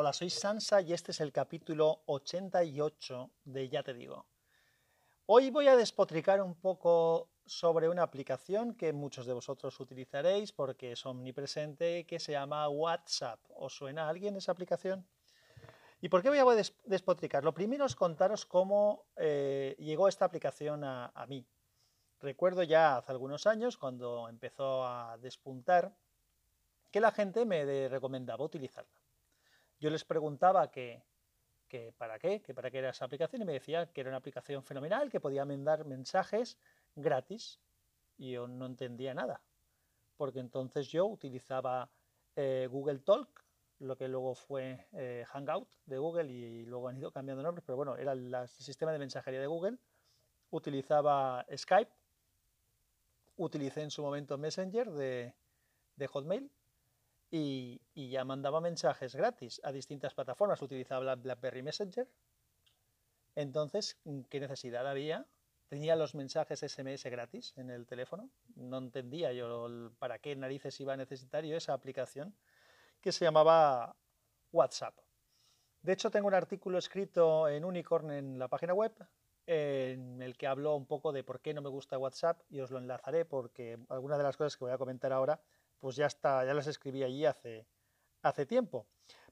Hola, 0.00 0.12
soy 0.12 0.30
Sansa 0.30 0.80
y 0.80 0.92
este 0.92 1.10
es 1.10 1.20
el 1.20 1.32
capítulo 1.32 2.02
88 2.06 3.30
de 3.46 3.68
Ya 3.68 3.82
te 3.82 3.92
digo. 3.94 4.26
Hoy 5.26 5.50
voy 5.50 5.66
a 5.66 5.74
despotricar 5.74 6.40
un 6.40 6.54
poco 6.54 7.30
sobre 7.44 7.88
una 7.88 8.04
aplicación 8.04 8.74
que 8.74 8.92
muchos 8.92 9.26
de 9.26 9.32
vosotros 9.32 9.80
utilizaréis 9.80 10.52
porque 10.52 10.92
es 10.92 11.04
omnipresente 11.04 12.06
que 12.06 12.20
se 12.20 12.30
llama 12.30 12.68
WhatsApp. 12.68 13.40
¿Os 13.56 13.74
suena 13.74 14.04
a 14.04 14.10
alguien 14.10 14.36
esa 14.36 14.52
aplicación? 14.52 15.04
¿Y 16.00 16.08
por 16.08 16.22
qué 16.22 16.28
voy 16.28 16.38
a 16.38 16.62
despotricar? 16.84 17.42
Lo 17.42 17.52
primero 17.52 17.84
es 17.84 17.96
contaros 17.96 18.46
cómo 18.46 19.06
eh, 19.16 19.74
llegó 19.80 20.06
esta 20.06 20.26
aplicación 20.26 20.84
a, 20.84 21.06
a 21.06 21.26
mí. 21.26 21.44
Recuerdo 22.20 22.62
ya 22.62 22.98
hace 22.98 23.10
algunos 23.10 23.48
años, 23.48 23.76
cuando 23.76 24.28
empezó 24.28 24.86
a 24.86 25.18
despuntar, 25.18 25.92
que 26.92 27.00
la 27.00 27.10
gente 27.10 27.44
me 27.44 27.88
recomendaba 27.88 28.44
utilizarla. 28.44 28.97
Yo 29.80 29.90
les 29.90 30.04
preguntaba 30.04 30.70
que, 30.70 31.04
para 31.96 32.18
qué, 32.18 32.42
que 32.42 32.52
para 32.52 32.70
qué 32.70 32.78
era 32.78 32.90
esa 32.90 33.04
aplicación 33.04 33.42
y 33.42 33.44
me 33.44 33.52
decía 33.52 33.86
que 33.92 34.00
era 34.00 34.10
una 34.10 34.16
aplicación 34.16 34.64
fenomenal, 34.64 35.10
que 35.10 35.20
podía 35.20 35.44
mandar 35.44 35.84
mensajes 35.84 36.58
gratis 36.96 37.60
y 38.16 38.32
yo 38.32 38.48
no 38.48 38.66
entendía 38.66 39.14
nada, 39.14 39.40
porque 40.16 40.40
entonces 40.40 40.88
yo 40.88 41.06
utilizaba 41.06 41.88
eh, 42.34 42.66
Google 42.68 42.98
Talk, 42.98 43.44
lo 43.78 43.96
que 43.96 44.08
luego 44.08 44.34
fue 44.34 44.88
eh, 44.92 45.24
Hangout 45.28 45.68
de 45.86 45.98
Google 45.98 46.28
y 46.32 46.66
luego 46.66 46.88
han 46.88 46.96
ido 46.96 47.12
cambiando 47.12 47.44
nombres, 47.44 47.62
pero 47.64 47.76
bueno, 47.76 47.96
era 47.96 48.12
el 48.12 48.48
sistema 48.48 48.90
de 48.90 48.98
mensajería 48.98 49.40
de 49.40 49.46
Google, 49.46 49.78
utilizaba 50.50 51.46
Skype, 51.56 51.92
utilicé 53.36 53.82
en 53.82 53.92
su 53.92 54.02
momento 54.02 54.36
Messenger 54.36 54.90
de 54.90 56.06
Hotmail 56.08 56.50
y, 57.30 57.80
ya 57.94 58.24
mandaba 58.24 58.60
mensajes 58.60 59.14
gratis 59.14 59.60
a 59.64 59.72
distintas 59.72 60.14
plataformas. 60.14 60.62
Utilizaba 60.62 61.14
BlackBerry 61.14 61.62
Messenger. 61.62 62.08
Entonces, 63.34 63.98
¿qué 64.30 64.40
necesidad 64.40 64.86
había? 64.86 65.26
Tenía 65.68 65.96
los 65.96 66.14
mensajes 66.14 66.60
SMS 66.60 67.04
gratis 67.04 67.52
en 67.56 67.70
el 67.70 67.86
teléfono. 67.86 68.30
No 68.56 68.78
entendía 68.78 69.32
yo 69.32 69.90
para 69.98 70.18
qué 70.18 70.34
narices 70.34 70.80
iba 70.80 70.94
a 70.94 70.96
necesitar 70.96 71.44
yo 71.44 71.56
esa 71.56 71.74
aplicación 71.74 72.34
que 73.00 73.12
se 73.12 73.24
llamaba 73.24 73.94
WhatsApp. 74.50 74.96
De 75.82 75.92
hecho, 75.92 76.10
tengo 76.10 76.26
un 76.26 76.34
artículo 76.34 76.78
escrito 76.78 77.48
en 77.48 77.64
Unicorn 77.64 78.10
en 78.10 78.38
la 78.38 78.48
página 78.48 78.74
web 78.74 78.92
en 79.46 80.20
el 80.20 80.36
que 80.36 80.46
hablo 80.46 80.76
un 80.76 80.84
poco 80.84 81.10
de 81.10 81.24
por 81.24 81.40
qué 81.40 81.54
no 81.54 81.62
me 81.62 81.70
gusta 81.70 81.96
WhatsApp 81.96 82.42
y 82.50 82.60
os 82.60 82.70
lo 82.70 82.78
enlazaré 82.78 83.24
porque 83.24 83.78
algunas 83.88 84.18
de 84.18 84.24
las 84.24 84.36
cosas 84.36 84.56
que 84.56 84.64
voy 84.64 84.74
a 84.74 84.78
comentar 84.78 85.10
ahora 85.10 85.40
pues 85.80 85.96
ya 85.96 86.06
está, 86.06 86.44
ya 86.44 86.54
las 86.54 86.66
escribí 86.66 87.02
allí 87.02 87.24
hace, 87.24 87.66
hace 88.22 88.46
tiempo. 88.46 88.86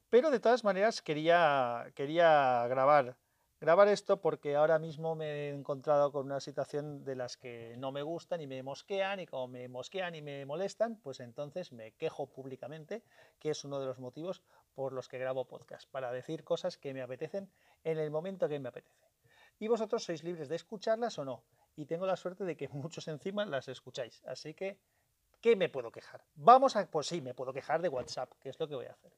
Pero 0.09 0.31
de 0.31 0.39
todas 0.39 0.63
maneras 0.63 1.01
quería, 1.01 1.91
quería 1.93 2.65
grabar, 2.67 3.17
grabar 3.59 3.87
esto 3.89 4.21
porque 4.21 4.55
ahora 4.55 4.79
mismo 4.79 5.15
me 5.15 5.25
he 5.25 5.49
encontrado 5.49 6.11
con 6.11 6.25
una 6.25 6.39
situación 6.39 7.03
de 7.03 7.15
las 7.15 7.35
que 7.35 7.75
no 7.77 7.91
me 7.91 8.03
gustan 8.03 8.39
y 8.39 8.47
me 8.47 8.63
mosquean 8.63 9.19
y 9.19 9.25
como 9.25 9.47
me 9.47 9.67
mosquean 9.67 10.15
y 10.15 10.21
me 10.21 10.45
molestan, 10.45 10.95
pues 10.97 11.19
entonces 11.19 11.73
me 11.73 11.91
quejo 11.93 12.27
públicamente, 12.27 13.03
que 13.39 13.49
es 13.49 13.65
uno 13.65 13.79
de 13.79 13.85
los 13.85 13.99
motivos 13.99 14.43
por 14.75 14.93
los 14.93 15.09
que 15.09 15.17
grabo 15.17 15.45
podcast, 15.45 15.89
para 15.89 16.11
decir 16.11 16.43
cosas 16.43 16.77
que 16.77 16.93
me 16.93 17.01
apetecen 17.01 17.51
en 17.83 17.97
el 17.97 18.11
momento 18.11 18.47
que 18.47 18.59
me 18.59 18.69
apetece. 18.69 19.07
Y 19.59 19.67
vosotros 19.67 20.03
sois 20.03 20.23
libres 20.23 20.49
de 20.49 20.55
escucharlas 20.55 21.17
o 21.17 21.25
no. 21.25 21.43
Y 21.75 21.85
tengo 21.85 22.05
la 22.05 22.15
suerte 22.15 22.43
de 22.43 22.55
que 22.55 22.69
muchos 22.69 23.07
encima 23.07 23.45
las 23.45 23.67
escucháis. 23.67 24.23
Así 24.25 24.53
que 24.53 24.77
¿Qué 25.41 25.55
me 25.55 25.69
puedo 25.69 25.91
quejar? 25.91 26.23
Vamos 26.35 26.75
a, 26.75 26.89
pues 26.89 27.07
sí, 27.07 27.21
me 27.21 27.33
puedo 27.33 27.53
quejar 27.53 27.81
de 27.81 27.89
WhatsApp, 27.89 28.31
que 28.39 28.49
es 28.49 28.59
lo 28.59 28.67
que 28.67 28.75
voy 28.75 28.85
a 28.85 28.91
hacer. 28.91 29.11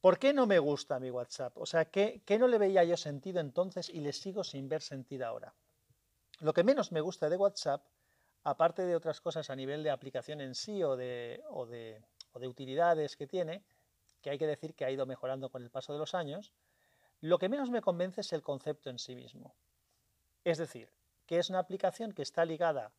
¿Por 0.00 0.18
qué 0.18 0.32
no 0.32 0.46
me 0.46 0.60
gusta 0.60 1.00
mi 1.00 1.10
WhatsApp? 1.10 1.58
O 1.58 1.66
sea, 1.66 1.86
¿qué, 1.86 2.22
no 2.38 2.46
le 2.46 2.58
veía 2.58 2.84
yo 2.84 2.96
sentido 2.96 3.40
entonces 3.40 3.88
y 3.88 4.00
le 4.00 4.12
sigo 4.12 4.44
sin 4.44 4.68
ver 4.68 4.80
sentido 4.80 5.26
ahora? 5.26 5.52
Lo 6.40 6.52
que 6.52 6.62
menos 6.62 6.92
me 6.92 7.00
gusta 7.00 7.28
de 7.28 7.36
WhatsApp, 7.36 7.84
aparte 8.44 8.82
de 8.82 8.94
otras 8.94 9.20
cosas 9.20 9.50
a 9.50 9.56
nivel 9.56 9.82
de 9.82 9.90
aplicación 9.90 10.40
en 10.40 10.54
sí 10.54 10.84
o 10.84 10.94
de, 10.96 11.42
utilidades 12.34 13.16
que 13.16 13.26
tiene, 13.26 13.64
que 14.22 14.30
hay 14.30 14.38
que 14.38 14.46
decir 14.46 14.74
que 14.74 14.84
ha 14.84 14.90
ido 14.92 15.04
mejorando 15.04 15.50
con 15.50 15.64
el 15.64 15.70
paso 15.70 15.92
de 15.92 15.98
los 15.98 16.14
años, 16.14 16.52
lo 17.20 17.40
que 17.40 17.48
menos 17.48 17.70
me 17.70 17.82
convence 17.82 18.20
es 18.20 18.32
el 18.32 18.42
concepto 18.42 18.90
en 18.90 19.00
sí 19.00 19.16
mismo. 19.16 19.56
Es 20.44 20.58
decir, 20.58 20.88
que 21.26 21.40
es 21.40 21.50
una 21.50 21.58
aplicación 21.58 22.12
que 22.12 22.22
está 22.22 22.44
ligada 22.44 22.92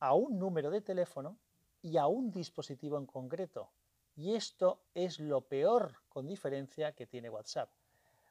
a 0.00 0.14
un 0.14 0.38
número 0.38 0.70
de 0.70 0.80
teléfono 0.80 1.38
y 1.82 1.96
a 1.96 2.06
un 2.06 2.30
dispositivo 2.30 2.98
en 2.98 3.06
concreto. 3.06 3.70
Y 4.16 4.34
esto 4.34 4.80
es 4.94 5.20
lo 5.20 5.42
peor 5.42 5.94
con 6.08 6.26
diferencia 6.26 6.92
que 6.92 7.06
tiene 7.06 7.30
WhatsApp. 7.30 7.70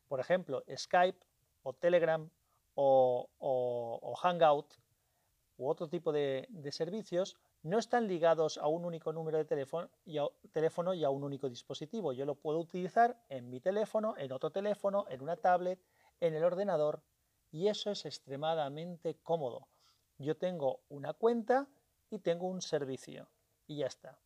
Por 0.07 0.19
ejemplo, 0.19 0.63
Skype 0.75 1.19
o 1.63 1.73
Telegram 1.73 2.29
o, 2.75 4.15
Hangout 4.21 4.73
u 5.57 5.69
otro 5.69 5.87
tipo 5.87 6.11
de, 6.11 6.47
servicios 6.71 7.37
no 7.61 7.77
están 7.77 8.07
ligados 8.07 8.57
a 8.57 8.67
un 8.67 8.85
único 8.85 9.11
número 9.11 9.37
de 9.37 9.45
teléfono 9.45 9.89
y, 10.05 10.17
a, 10.17 11.09
un 11.09 11.23
único 11.23 11.49
dispositivo. 11.49 12.13
Yo 12.13 12.25
lo 12.25 12.35
puedo 12.35 12.59
utilizar 12.59 13.21
en 13.29 13.49
mi 13.49 13.59
teléfono, 13.59 14.15
en 14.17 14.31
otro 14.31 14.49
teléfono, 14.49 15.05
en 15.09 15.21
una 15.21 15.35
tablet, 15.35 15.79
en 16.19 16.33
el 16.33 16.43
ordenador 16.43 17.01
y 17.51 17.67
eso 17.67 17.91
es 17.91 18.05
extremadamente 18.05 19.15
cómodo. 19.23 19.67
Yo 20.19 20.37
tengo 20.37 20.81
una 20.89 21.13
cuenta 21.13 21.67
y 22.09 22.19
tengo 22.19 22.47
un 22.47 22.61
servicio 22.61 23.27
y 23.67 23.77
ya 23.77 23.87
está. 23.87 24.19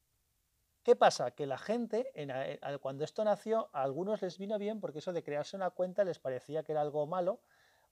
¿Qué 0.84 0.96
pasa? 0.98 1.32
Que 1.32 1.46
la 1.46 1.58
gente, 1.58 2.12
eh, 2.16 2.60
cuando 2.82 3.06
esto 3.06 3.24
nació, 3.24 3.70
a 3.72 3.84
algunos 3.84 4.22
les 4.22 4.38
vino 4.38 4.58
bien 4.58 4.82
porque 4.82 5.00
eso 5.00 5.14
de 5.14 5.24
crearse 5.24 5.56
una 5.56 5.70
cuenta 5.70 6.04
les 6.04 6.20
parecía 6.20 6.64
que 6.64 6.74
era 6.74 6.82
algo 6.82 7.08
malo 7.08 7.40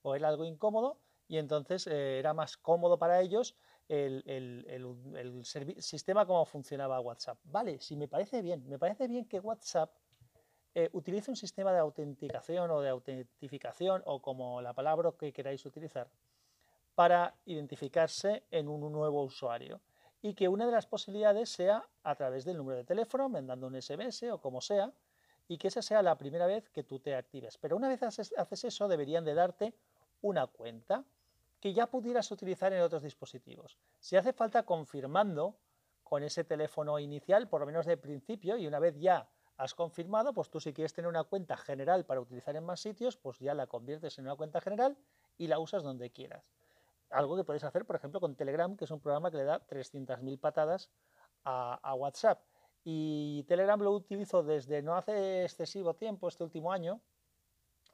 o 0.01 0.15
era 0.15 0.27
algo 0.27 0.43
incómodo 0.43 0.99
y 1.27 1.37
entonces 1.37 1.87
eh, 1.87 2.19
era 2.19 2.33
más 2.33 2.57
cómodo 2.57 2.99
para 2.99 3.21
ellos 3.21 3.55
el, 3.87 5.43
sistema 5.79 6.25
como 6.25 6.45
funcionaba 6.45 6.99
WhatsApp. 6.99 7.37
Vale, 7.43 7.79
si 7.79 7.95
me 7.95 8.07
parece 8.07 8.41
bien, 8.41 8.67
me 8.67 8.79
parece 8.79 9.07
bien 9.07 9.25
que 9.25 9.39
WhatsApp 9.39 9.93
eh, 10.73 10.89
utilice 10.93 11.29
un 11.29 11.37
sistema 11.37 11.71
de 11.71 11.79
autenticación 11.79 12.71
o 12.71 12.81
de 12.81 12.89
autentificación 12.89 14.01
o 14.05 14.21
como 14.21 14.61
la 14.61 14.73
palabra 14.73 15.11
que 15.17 15.31
queráis 15.31 15.65
utilizar 15.65 16.09
para 17.01 17.33
identificarse 17.45 18.43
en 18.51 18.67
un 18.67 18.91
nuevo 18.91 19.23
usuario 19.23 19.81
y 20.21 20.35
que 20.35 20.47
una 20.47 20.67
de 20.67 20.71
las 20.71 20.85
posibilidades 20.85 21.49
sea 21.49 21.83
a 22.03 22.13
través 22.13 22.45
del 22.45 22.57
número 22.57 22.77
de 22.77 22.83
teléfono, 22.83 23.27
mandando 23.27 23.65
un 23.65 23.81
SMS 23.81 24.21
o 24.31 24.39
como 24.39 24.61
sea, 24.61 24.93
y 25.47 25.57
que 25.57 25.69
esa 25.69 25.81
sea 25.81 26.03
la 26.03 26.15
primera 26.15 26.45
vez 26.45 26.69
que 26.69 26.83
tú 26.83 26.99
te 26.99 27.15
actives. 27.15 27.57
Pero 27.57 27.75
una 27.75 27.89
vez 27.89 28.03
haces, 28.03 28.31
eso, 28.63 28.87
deberían 28.87 29.25
de 29.25 29.33
darte 29.33 29.73
una 30.21 30.45
cuenta 30.45 31.03
que 31.59 31.73
ya 31.73 31.87
pudieras 31.87 32.29
utilizar 32.29 32.71
en 32.71 32.83
otros 32.83 33.01
dispositivos. 33.01 33.79
Si 33.99 34.15
hace 34.15 34.31
falta 34.31 34.61
confirmando 34.61 35.55
con 36.03 36.21
ese 36.21 36.43
teléfono 36.43 36.99
inicial, 36.99 37.49
por 37.49 37.61
lo 37.61 37.65
menos 37.65 37.87
de 37.87 37.97
principio, 37.97 38.57
y 38.57 38.67
una 38.67 38.77
vez 38.77 38.95
ya 38.99 39.27
has 39.57 39.73
confirmado, 39.73 40.33
pues 40.33 40.51
tú 40.51 40.59
si 40.59 40.71
quieres 40.71 40.93
tener 40.93 41.09
una 41.09 41.23
cuenta 41.23 41.57
general 41.57 42.05
para 42.05 42.21
utilizar 42.21 42.55
en 42.55 42.63
más 42.63 42.79
sitios, 42.79 43.17
pues 43.17 43.39
ya 43.39 43.55
la 43.55 43.65
conviertes 43.65 44.19
en 44.19 44.25
una 44.25 44.35
cuenta 44.35 44.61
general 44.61 44.95
y 45.39 45.47
la 45.47 45.57
usas 45.57 45.81
donde 45.81 46.11
quieras 46.11 46.60
algo 47.11 47.35
que 47.35 47.43
podéis 47.43 47.63
hacer, 47.63 47.85
por 47.85 47.95
ejemplo, 47.95 48.19
con 48.19 48.35
Telegram, 48.35 48.75
que 48.75 48.85
es 48.85 48.91
un 48.91 48.99
programa 48.99 49.31
que 49.31 49.37
le 49.37 49.43
da 49.43 49.65
300.000 49.67 50.39
patadas 50.39 50.91
a, 51.43 51.95
WhatsApp. 51.95 52.43
Y 52.83 53.43
Telegram 53.47 53.79
lo 53.79 53.91
utilizo 53.91 54.43
desde 54.43 54.81
no 54.81 54.95
hace 54.95 55.43
excesivo 55.43 55.95
tiempo, 55.95 56.27
este 56.27 56.43
último 56.43 56.71
año, 56.71 57.01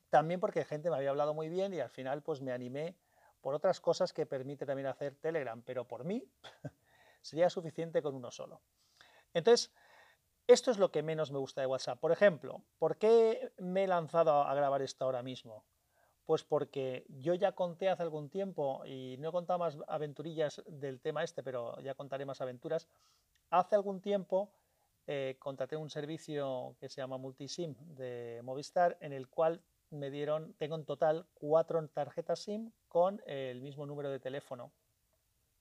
también 0.10 0.40
porque 0.40 0.64
gente 0.64 0.90
me 0.90 0.96
había 0.96 1.10
hablado 1.10 1.34
muy 1.34 1.50
bien 1.50 1.74
y 1.74 1.80
al 1.80 1.90
final 1.90 2.22
pues 2.22 2.42
me 2.42 2.54
animé 2.54 2.96
por 3.42 3.54
otras 3.54 3.82
cosas 3.82 4.14
que 4.14 4.26
permite 4.26 4.66
también 4.66 4.88
hacer 4.88 5.16
Telegram, 5.16 5.62
pero 5.62 5.86
por 5.86 6.06
mí 6.06 6.24
sería 7.22 7.50
suficiente 7.50 8.02
con 8.02 8.16
uno 8.16 8.32
solo. 8.32 8.62
Entonces, 9.34 9.74
esto 10.48 10.72
es 10.72 10.78
lo 10.78 10.92
que 10.92 11.04
menos 11.04 11.32
me 11.32 11.40
gusta 11.40 11.60
de 11.62 11.68
WhatsApp. 11.68 12.00
Por 12.00 12.14
ejemplo, 12.14 12.64
¿por 12.80 12.98
qué 12.98 13.52
me 13.58 13.84
he 13.84 13.88
lanzado 13.88 14.44
a 14.44 14.56
grabar 14.56 14.82
esto 14.82 15.04
ahora 15.04 15.22
mismo? 15.22 15.66
Pues 16.28 16.44
porque 16.44 17.06
yo 17.08 17.36
ya 17.36 17.54
conté 17.54 17.88
hace 17.88 18.04
algún 18.04 18.30
tiempo, 18.30 18.86
y 18.86 19.16
no 19.18 19.30
he 19.30 19.32
contado 19.32 19.60
más 19.60 19.78
aventurillas 19.88 20.62
del 20.68 21.00
tema 21.00 21.24
este, 21.24 21.42
pero 21.42 21.80
ya 21.80 21.96
contaré 21.96 22.26
más 22.26 22.42
aventuras. 22.42 22.90
Hace 23.50 23.76
algún 23.76 24.02
tiempo 24.02 24.52
eh, 25.08 25.38
contraté 25.40 25.78
un 25.78 25.90
servicio 25.90 26.76
que 26.82 26.90
se 26.90 27.00
llama 27.00 27.18
Multisim 27.18 27.76
de 27.96 28.42
Movistar, 28.44 28.98
en 29.00 29.14
el 29.14 29.30
cual 29.30 29.64
me 29.90 30.12
dieron, 30.12 30.54
tengo 30.56 30.76
en 30.76 30.84
total 30.84 31.28
cuatro 31.34 31.88
tarjetas 31.88 32.40
SIM 32.40 32.74
con 32.90 33.22
el 33.26 33.62
mismo 33.62 33.86
número 33.86 34.10
de 34.10 34.20
teléfono. 34.20 34.74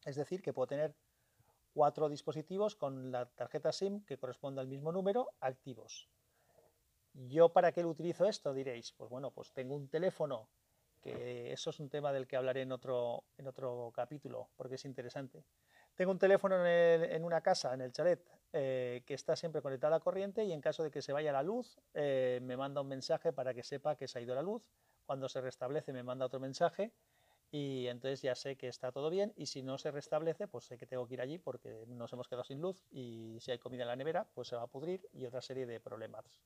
Es 0.05 0.17
decir, 0.17 0.43
que 0.43 0.53
puedo 0.53 0.67
tener 0.67 0.97
cuatro 1.75 2.09
dispositivos 2.09 2.75
con 2.75 3.13
la 3.13 3.27
tarjeta 3.27 3.71
SIM 3.71 4.05
que 4.05 4.19
corresponde 4.19 4.61
al 4.61 4.67
mismo 4.67 4.91
número 4.91 5.31
activos. 5.39 6.09
¿Yo 7.29 7.49
para 7.49 7.73
qué 7.73 7.83
lo 7.83 7.89
utilizo 7.89 8.27
esto? 8.27 8.53
Diréis, 8.53 8.93
pues 8.93 9.09
bueno, 9.09 9.31
pues 9.31 9.51
tengo 9.53 9.75
un 9.75 9.89
teléfono, 9.89 10.49
que 11.01 11.51
eso 11.51 11.71
es 11.71 11.81
un 11.81 11.89
tema 11.89 12.13
del 12.13 12.27
que 12.27 12.37
hablaré 12.37 12.63
en 12.63 12.73
otro, 12.73 13.25
en 13.39 13.47
otro 13.47 13.91
capítulo, 13.95 14.51
porque 14.55 14.75
es 14.75 14.85
interesante. 14.85 15.43
Tengo 15.95 16.11
un 16.11 16.19
teléfono 16.19 16.65
en, 16.67 17.25
una 17.25 17.41
casa, 17.41 17.73
en 17.73 17.81
el 17.81 17.91
chalet, 17.91 18.21
eh, 18.53 19.03
que 19.07 19.15
está 19.15 19.35
siempre 19.35 19.63
conectada 19.63 19.97
a 19.97 20.01
corriente 20.01 20.45
y 20.45 20.53
en 20.53 20.61
caso 20.61 20.83
de 20.83 20.91
que 20.91 21.01
se 21.01 21.15
vaya 21.15 21.33
la 21.33 21.43
luz, 21.43 21.81
eh, 21.95 22.39
me 22.43 22.55
manda 22.55 22.83
un 22.83 22.89
mensaje 22.89 23.33
para 23.33 23.55
que 23.55 23.63
sepa 23.63 23.97
que 23.97 24.07
se 24.07 24.19
ha 24.19 24.23
ido 24.23 24.35
la 24.35 24.43
luz. 24.43 24.71
Cuando 25.07 25.31
se 25.31 25.41
restablece 25.41 25.95
me 25.95 26.03
manda 26.03 26.27
otro 26.27 26.39
mensaje 26.39 26.93
y 27.51 27.87
entonces 27.87 28.21
ya 28.21 28.35
sé 28.35 28.57
que 28.57 28.69
está 28.69 28.93
todo 28.93 29.09
bien 29.09 29.33
y 29.37 29.47
si 29.47 29.63
no 29.63 29.79
se 29.79 29.91
restablece, 29.91 30.49
pues 30.49 30.67
sé 30.67 30.77
que 30.77 30.87
tengo 30.87 31.07
que 31.09 31.15
ir 31.15 31.23
allí 31.23 31.39
porque 31.39 31.87
nos 31.87 32.13
hemos 32.13 32.29
quedado 32.29 32.45
sin 32.45 32.61
luz 32.61 32.85
y 32.91 33.39
si 33.41 33.53
hay 33.53 33.59
comida 33.59 33.85
en 33.85 33.89
la 33.89 33.97
nevera, 33.97 34.29
pues 34.35 34.49
se 34.49 34.57
va 34.57 34.63
a 34.63 34.67
pudrir 34.67 35.09
y 35.15 35.25
otra 35.25 35.41
serie 35.41 35.65
de 35.65 35.81
problemas. 35.81 36.43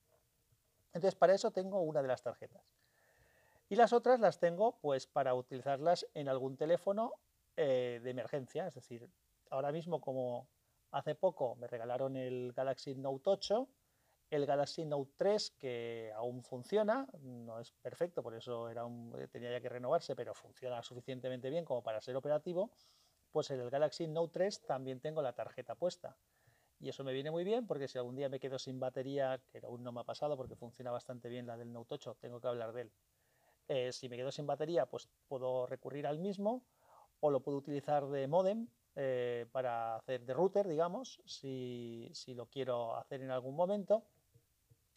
Entonces 0.92 1.14
para 1.14 1.34
eso 1.34 1.50
tengo 1.50 1.80
una 1.80 2.02
de 2.02 2.08
las 2.08 2.22
tarjetas. 2.22 2.62
Y 3.68 3.76
las 3.76 3.92
otras 3.92 4.18
las 4.20 4.40
tengo 4.40 4.78
pues 4.80 5.06
para 5.06 5.34
utilizarlas 5.34 6.06
en 6.14 6.28
algún 6.28 6.56
teléfono 6.56 7.14
eh, 7.56 8.00
de 8.02 8.10
emergencia, 8.10 8.66
es 8.66 8.74
decir, 8.74 9.08
ahora 9.50 9.70
mismo 9.70 10.00
como 10.00 10.48
hace 10.90 11.14
poco 11.14 11.54
me 11.56 11.68
regalaron 11.68 12.16
el 12.16 12.52
Galaxy 12.52 12.94
Note 12.94 13.30
8, 13.30 13.68
el 14.30 14.46
Galaxy 14.46 14.84
Note 14.84 15.12
3 15.16 15.50
que 15.52 16.12
aún 16.16 16.42
funciona, 16.42 17.06
no 17.20 17.60
es 17.60 17.72
perfecto, 17.72 18.22
por 18.22 18.34
eso 18.34 18.68
tenía 19.30 19.50
ya 19.50 19.60
que 19.60 19.68
renovarse, 19.68 20.16
pero 20.16 20.34
funciona 20.34 20.82
suficientemente 20.82 21.50
bien 21.50 21.64
como 21.64 21.82
para 21.82 22.00
ser 22.00 22.16
operativo, 22.16 22.70
pues 23.30 23.50
en 23.50 23.60
el 23.60 23.70
Galaxy 23.70 24.06
Note 24.06 24.32
3 24.32 24.62
también 24.66 25.00
tengo 25.00 25.22
la 25.22 25.32
tarjeta 25.32 25.74
puesta. 25.74 26.16
Y 26.80 26.88
eso 26.88 27.04
me 27.04 27.12
viene 27.12 27.30
muy 27.30 27.44
bien 27.44 27.66
porque 27.66 27.88
si 27.88 27.98
algún 27.98 28.16
día 28.16 28.30
me 28.30 28.40
quedo 28.40 28.58
sin 28.58 28.80
batería, 28.80 29.38
que 29.52 29.60
aún 29.64 29.84
no 29.84 29.92
me 29.92 30.00
ha 30.00 30.04
pasado 30.04 30.36
porque 30.36 30.56
funciona 30.56 30.90
bastante 30.90 31.28
bien 31.28 31.46
la 31.46 31.56
del 31.58 31.72
Note 31.72 31.94
8, 31.94 32.16
tengo 32.18 32.40
que 32.40 32.48
hablar 32.48 32.72
de 32.72 32.82
él, 32.82 32.92
eh, 33.68 33.92
si 33.92 34.08
me 34.08 34.16
quedo 34.16 34.32
sin 34.32 34.46
batería, 34.46 34.86
pues 34.86 35.08
puedo 35.28 35.66
recurrir 35.66 36.06
al 36.06 36.18
mismo 36.18 36.64
o 37.20 37.30
lo 37.30 37.40
puedo 37.40 37.58
utilizar 37.58 38.06
de 38.08 38.26
modem 38.26 38.66
eh, 38.96 39.46
para 39.52 39.94
hacer 39.94 40.24
de 40.24 40.34
router, 40.34 40.66
digamos, 40.66 41.20
si, 41.24 42.12
lo 42.34 42.46
quiero 42.46 42.96
hacer 42.96 43.22
en 43.22 43.30
algún 43.30 43.54
momento. 43.54 44.02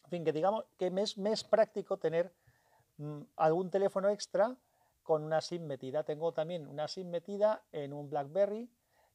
En 0.04 0.10
fin, 0.10 0.24
que 0.24 0.32
digamos 0.32 0.64
que 0.76 0.90
me 0.90 1.02
es, 1.02 1.44
práctico 1.44 1.98
tener 1.98 2.34
mm, 2.96 3.20
algún 3.36 3.70
teléfono 3.70 4.08
extra 4.08 4.56
con 5.02 5.22
una 5.22 5.40
SIM 5.40 5.66
metida. 5.66 6.02
Tengo 6.02 6.32
también 6.32 6.66
una 6.66 6.88
SIM 6.88 7.10
metida 7.10 7.62
en 7.70 7.92
un 7.92 8.10
BlackBerry 8.10 8.68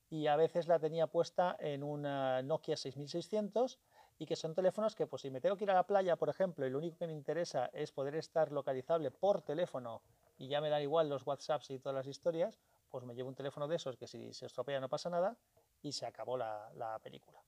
y 0.09 0.27
a 0.27 0.35
veces 0.35 0.67
la 0.67 0.79
tenía 0.79 1.07
puesta 1.07 1.55
en 1.59 1.83
una 1.83 2.41
Nokia 2.41 2.75
6600 2.75 3.79
y 4.17 4.25
que 4.25 4.35
son 4.35 4.55
teléfonos 4.55 4.95
que 4.95 5.07
pues 5.07 5.21
si 5.21 5.29
me 5.29 5.39
tengo 5.39 5.55
que 5.55 5.63
ir 5.63 5.71
a 5.71 5.75
la 5.75 5.85
playa, 5.85 6.15
por 6.15 6.29
ejemplo, 6.29 6.65
y 6.65 6.69
lo 6.69 6.79
único 6.79 6.97
que 6.97 7.07
me 7.07 7.13
interesa 7.13 7.69
es 7.73 7.91
poder 7.91 8.15
estar 8.15 8.51
localizable 8.51 9.11
por 9.11 9.41
teléfono 9.41 10.01
y 10.37 10.47
ya 10.47 10.61
me 10.61 10.69
da 10.69 10.81
igual 10.81 11.09
los 11.09 11.25
WhatsApps 11.25 11.69
y 11.69 11.79
todas 11.79 11.95
las 11.95 12.07
historias, 12.07 12.59
pues 12.89 13.05
me 13.05 13.13
llevo 13.13 13.29
un 13.29 13.35
teléfono 13.35 13.67
de 13.67 13.75
esos 13.75 13.97
que 13.97 14.07
si 14.07 14.33
se 14.33 14.47
estropea 14.47 14.79
no 14.79 14.89
pasa 14.89 15.09
nada 15.09 15.37
y 15.81 15.91
se 15.91 16.05
acabó 16.05 16.37
la, 16.37 16.99
película. 17.03 17.39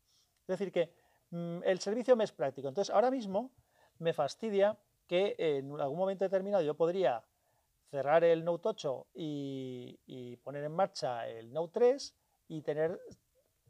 Es 0.42 0.60
decir, 0.60 0.72
que 0.72 0.94
mm, 1.32 1.64
el 1.64 1.80
servicio 1.80 2.16
me 2.16 2.24
es 2.24 2.32
práctico. 2.32 2.68
Entonces, 2.68 2.94
ahora 2.94 3.10
mismo 3.10 3.52
me 3.98 4.14
fastidia 4.14 4.78
que 5.08 5.36
en 5.38 5.80
algún 5.82 5.98
momento 5.98 6.24
determinado 6.24 6.64
yo 6.64 6.76
podría 6.76 7.24
cerrar 7.90 8.24
el 8.24 8.46
Note 8.46 8.70
8 8.70 9.08
y, 9.16 10.00
y 10.06 10.38
poner 10.38 10.64
en 10.64 10.72
marcha 10.72 11.28
el 11.28 11.52
Note 11.52 11.74
3 11.74 12.16
y 12.52 12.62
tener 12.62 13.00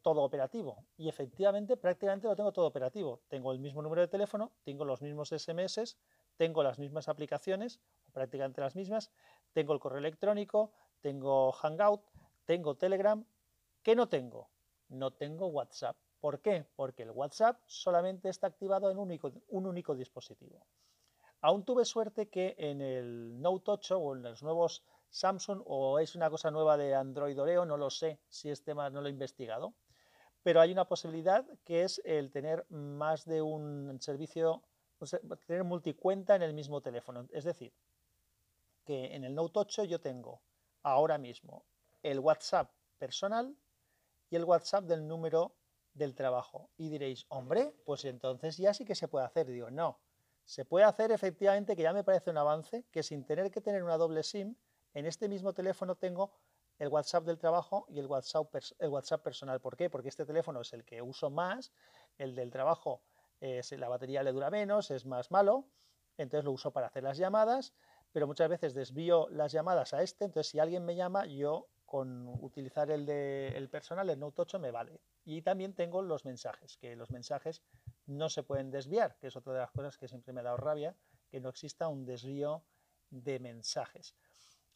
todo 0.01 0.23
operativo. 0.23 0.83
Y 0.97 1.07
efectivamente, 1.07 1.77
prácticamente 1.77 2.27
lo 2.27 2.35
tengo 2.35 2.51
todo 2.51 2.65
operativo. 2.65 3.21
Tengo 3.27 3.51
el 3.51 3.59
mismo 3.59 3.83
número 3.83 4.01
de 4.01 4.07
teléfono, 4.07 4.53
tengo 4.63 4.85
los 4.85 5.03
mismos 5.03 5.29
SMS, 5.29 5.99
tengo 6.35 6.63
las 6.63 6.79
mismas 6.79 7.07
aplicaciones, 7.07 7.79
prácticamente 8.11 8.59
las 8.59 8.75
mismas, 8.75 9.11
tengo 9.53 9.73
el 9.73 9.79
correo 9.79 9.99
electrónico, 9.99 10.71
tengo 10.99 11.51
Hangout, 11.51 12.01
tengo 12.45 12.75
Telegram. 12.75 13.23
¿Qué 13.83 13.95
no 13.95 14.09
tengo? 14.09 14.49
No 14.89 15.11
tengo 15.11 15.45
WhatsApp. 15.45 15.95
¿Por 16.19 16.41
qué? 16.41 16.65
Porque 16.75 17.03
el 17.03 17.11
WhatsApp 17.11 17.61
solamente 17.67 18.29
está 18.29 18.47
activado 18.47 18.89
en 18.89 18.97
un 18.97 19.03
único, 19.03 19.31
un 19.49 19.67
único 19.67 19.93
dispositivo. 19.93 20.65
Aún 21.41 21.65
tuve 21.65 21.85
suerte 21.85 22.29
que 22.29 22.55
en 22.57 22.81
el 22.81 23.39
Note 23.39 23.69
8 23.69 23.99
o 23.99 24.15
en 24.15 24.23
los 24.23 24.41
nuevos 24.41 24.83
Samsung 25.11 25.61
o 25.65 25.99
es 25.99 26.15
una 26.15 26.29
cosa 26.29 26.49
nueva 26.49 26.77
de 26.77 26.95
Android 26.95 27.39
Oreo, 27.39 27.65
no 27.65 27.77
lo 27.77 27.89
sé 27.89 28.19
si 28.29 28.49
este 28.49 28.71
tema 28.71 28.89
no 28.89 29.01
lo 29.01 29.07
he 29.07 29.11
investigado, 29.11 29.75
pero 30.41 30.61
hay 30.61 30.71
una 30.71 30.85
posibilidad 30.87 31.45
que 31.63 31.83
es 31.83 32.01
el 32.05 32.31
tener 32.31 32.65
más 32.69 33.25
de 33.25 33.41
un 33.41 34.01
servicio, 34.01 34.63
tener 35.45 35.63
multicuenta 35.63 36.35
en 36.35 36.41
el 36.41 36.53
mismo 36.53 36.81
teléfono. 36.81 37.27
Es 37.31 37.43
decir, 37.43 37.73
que 38.85 39.13
en 39.13 39.23
el 39.23 39.35
Note 39.35 39.59
8 39.59 39.83
yo 39.83 39.99
tengo 39.99 40.41
ahora 40.81 41.17
mismo 41.17 41.65
el 42.01 42.19
WhatsApp 42.19 42.71
personal 42.97 43.55
y 44.29 44.35
el 44.37 44.45
WhatsApp 44.45 44.85
del 44.85 45.07
número 45.07 45.53
del 45.93 46.15
trabajo. 46.15 46.69
Y 46.77 46.89
diréis, 46.89 47.25
hombre, 47.29 47.75
pues 47.85 48.05
entonces 48.05 48.57
ya 48.57 48.73
sí 48.73 48.85
que 48.85 48.95
se 48.95 49.07
puede 49.07 49.25
hacer. 49.25 49.47
Digo, 49.47 49.69
no, 49.69 49.99
se 50.45 50.65
puede 50.65 50.85
hacer 50.85 51.11
efectivamente, 51.11 51.75
que 51.75 51.83
ya 51.83 51.93
me 51.93 52.03
parece 52.03 52.29
un 52.29 52.37
avance, 52.37 52.85
que 52.91 53.03
sin 53.03 53.25
tener 53.25 53.51
que 53.51 53.61
tener 53.61 53.83
una 53.83 53.97
doble 53.97 54.23
SIM, 54.23 54.55
en 54.93 55.05
este 55.05 55.27
mismo 55.29 55.53
teléfono 55.53 55.95
tengo 55.95 56.31
el 56.79 56.87
WhatsApp 56.87 57.25
del 57.25 57.37
trabajo 57.37 57.85
y 57.89 57.99
el 57.99 58.07
WhatsApp, 58.07 58.53
el 58.79 58.89
WhatsApp 58.89 59.23
personal. 59.23 59.61
¿Por 59.61 59.77
qué? 59.77 59.89
Porque 59.89 60.09
este 60.09 60.25
teléfono 60.25 60.61
es 60.61 60.73
el 60.73 60.83
que 60.83 61.01
uso 61.01 61.29
más, 61.29 61.71
el 62.17 62.35
del 62.35 62.51
trabajo 62.51 63.03
la 63.41 63.89
batería 63.89 64.23
le 64.23 64.31
dura 64.31 64.49
menos, 64.51 64.91
es 64.91 65.05
más 65.05 65.31
malo, 65.31 65.65
entonces 66.17 66.45
lo 66.45 66.51
uso 66.51 66.71
para 66.71 66.87
hacer 66.87 67.03
las 67.03 67.17
llamadas, 67.17 67.73
pero 68.11 68.27
muchas 68.27 68.49
veces 68.49 68.73
desvío 68.73 69.27
las 69.29 69.51
llamadas 69.51 69.93
a 69.93 70.03
este, 70.03 70.25
entonces 70.25 70.51
si 70.51 70.59
alguien 70.59 70.85
me 70.85 70.95
llama, 70.95 71.25
yo 71.25 71.67
con 71.85 72.27
utilizar 72.41 72.89
el 72.91 73.05
del 73.05 73.69
personal, 73.69 74.09
el 74.09 74.19
Note 74.19 74.43
8 74.43 74.59
me 74.59 74.71
vale. 74.71 75.01
Y 75.25 75.41
también 75.41 75.73
tengo 75.73 76.01
los 76.01 76.23
mensajes, 76.23 76.77
que 76.77 76.95
los 76.95 77.11
mensajes 77.11 77.63
no 78.05 78.29
se 78.29 78.43
pueden 78.43 78.71
desviar, 78.71 79.17
que 79.17 79.27
es 79.27 79.35
otra 79.35 79.53
de 79.53 79.59
las 79.59 79.71
cosas 79.71 79.97
que 79.97 80.07
siempre 80.07 80.33
me 80.33 80.39
ha 80.39 80.43
dado 80.43 80.57
rabia, 80.57 80.95
que 81.29 81.41
no 81.41 81.49
exista 81.49 81.87
un 81.87 82.05
desvío 82.05 82.63
de 83.09 83.39
mensajes. 83.39 84.15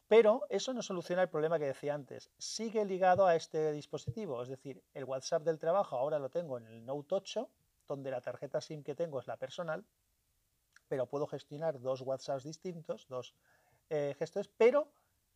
Pero 0.07 0.46
eso 0.50 0.74
no 0.74 0.84
soluciona 0.84 1.24
el 1.24 1.30
problema 1.30 1.57
que 1.57 1.66
decía 1.66 1.96
antes. 1.96 2.30
Sigue 2.38 2.86
ligado 2.86 3.25
a 3.25 3.36
este 3.36 3.72
dispositivo, 3.72 4.42
es 4.44 4.50
decir, 4.50 4.84
el 4.94 5.04
WhatsApp 5.04 5.44
del 5.44 5.57
trabajo 5.57 5.98
ahora 5.98 6.19
lo 6.19 6.30
tengo 6.30 6.57
en 6.57 6.68
el 6.68 6.86
Note 6.86 7.16
8, 7.16 7.50
donde 7.88 8.12
la 8.12 8.22
tarjeta 8.22 8.62
SIM 8.62 8.84
que 8.84 8.96
tengo 8.96 9.19
es 9.19 9.28
la 9.28 9.38
personal, 9.38 9.84
pero 10.88 11.07
puedo 11.07 11.25
gestionar 11.25 11.80
dos 11.80 12.02
WhatsApps 12.02 12.44
distintos, 12.44 13.07
dos 13.07 13.34
eh, 13.90 14.16
gestores, 14.19 14.48
pero 14.56 14.92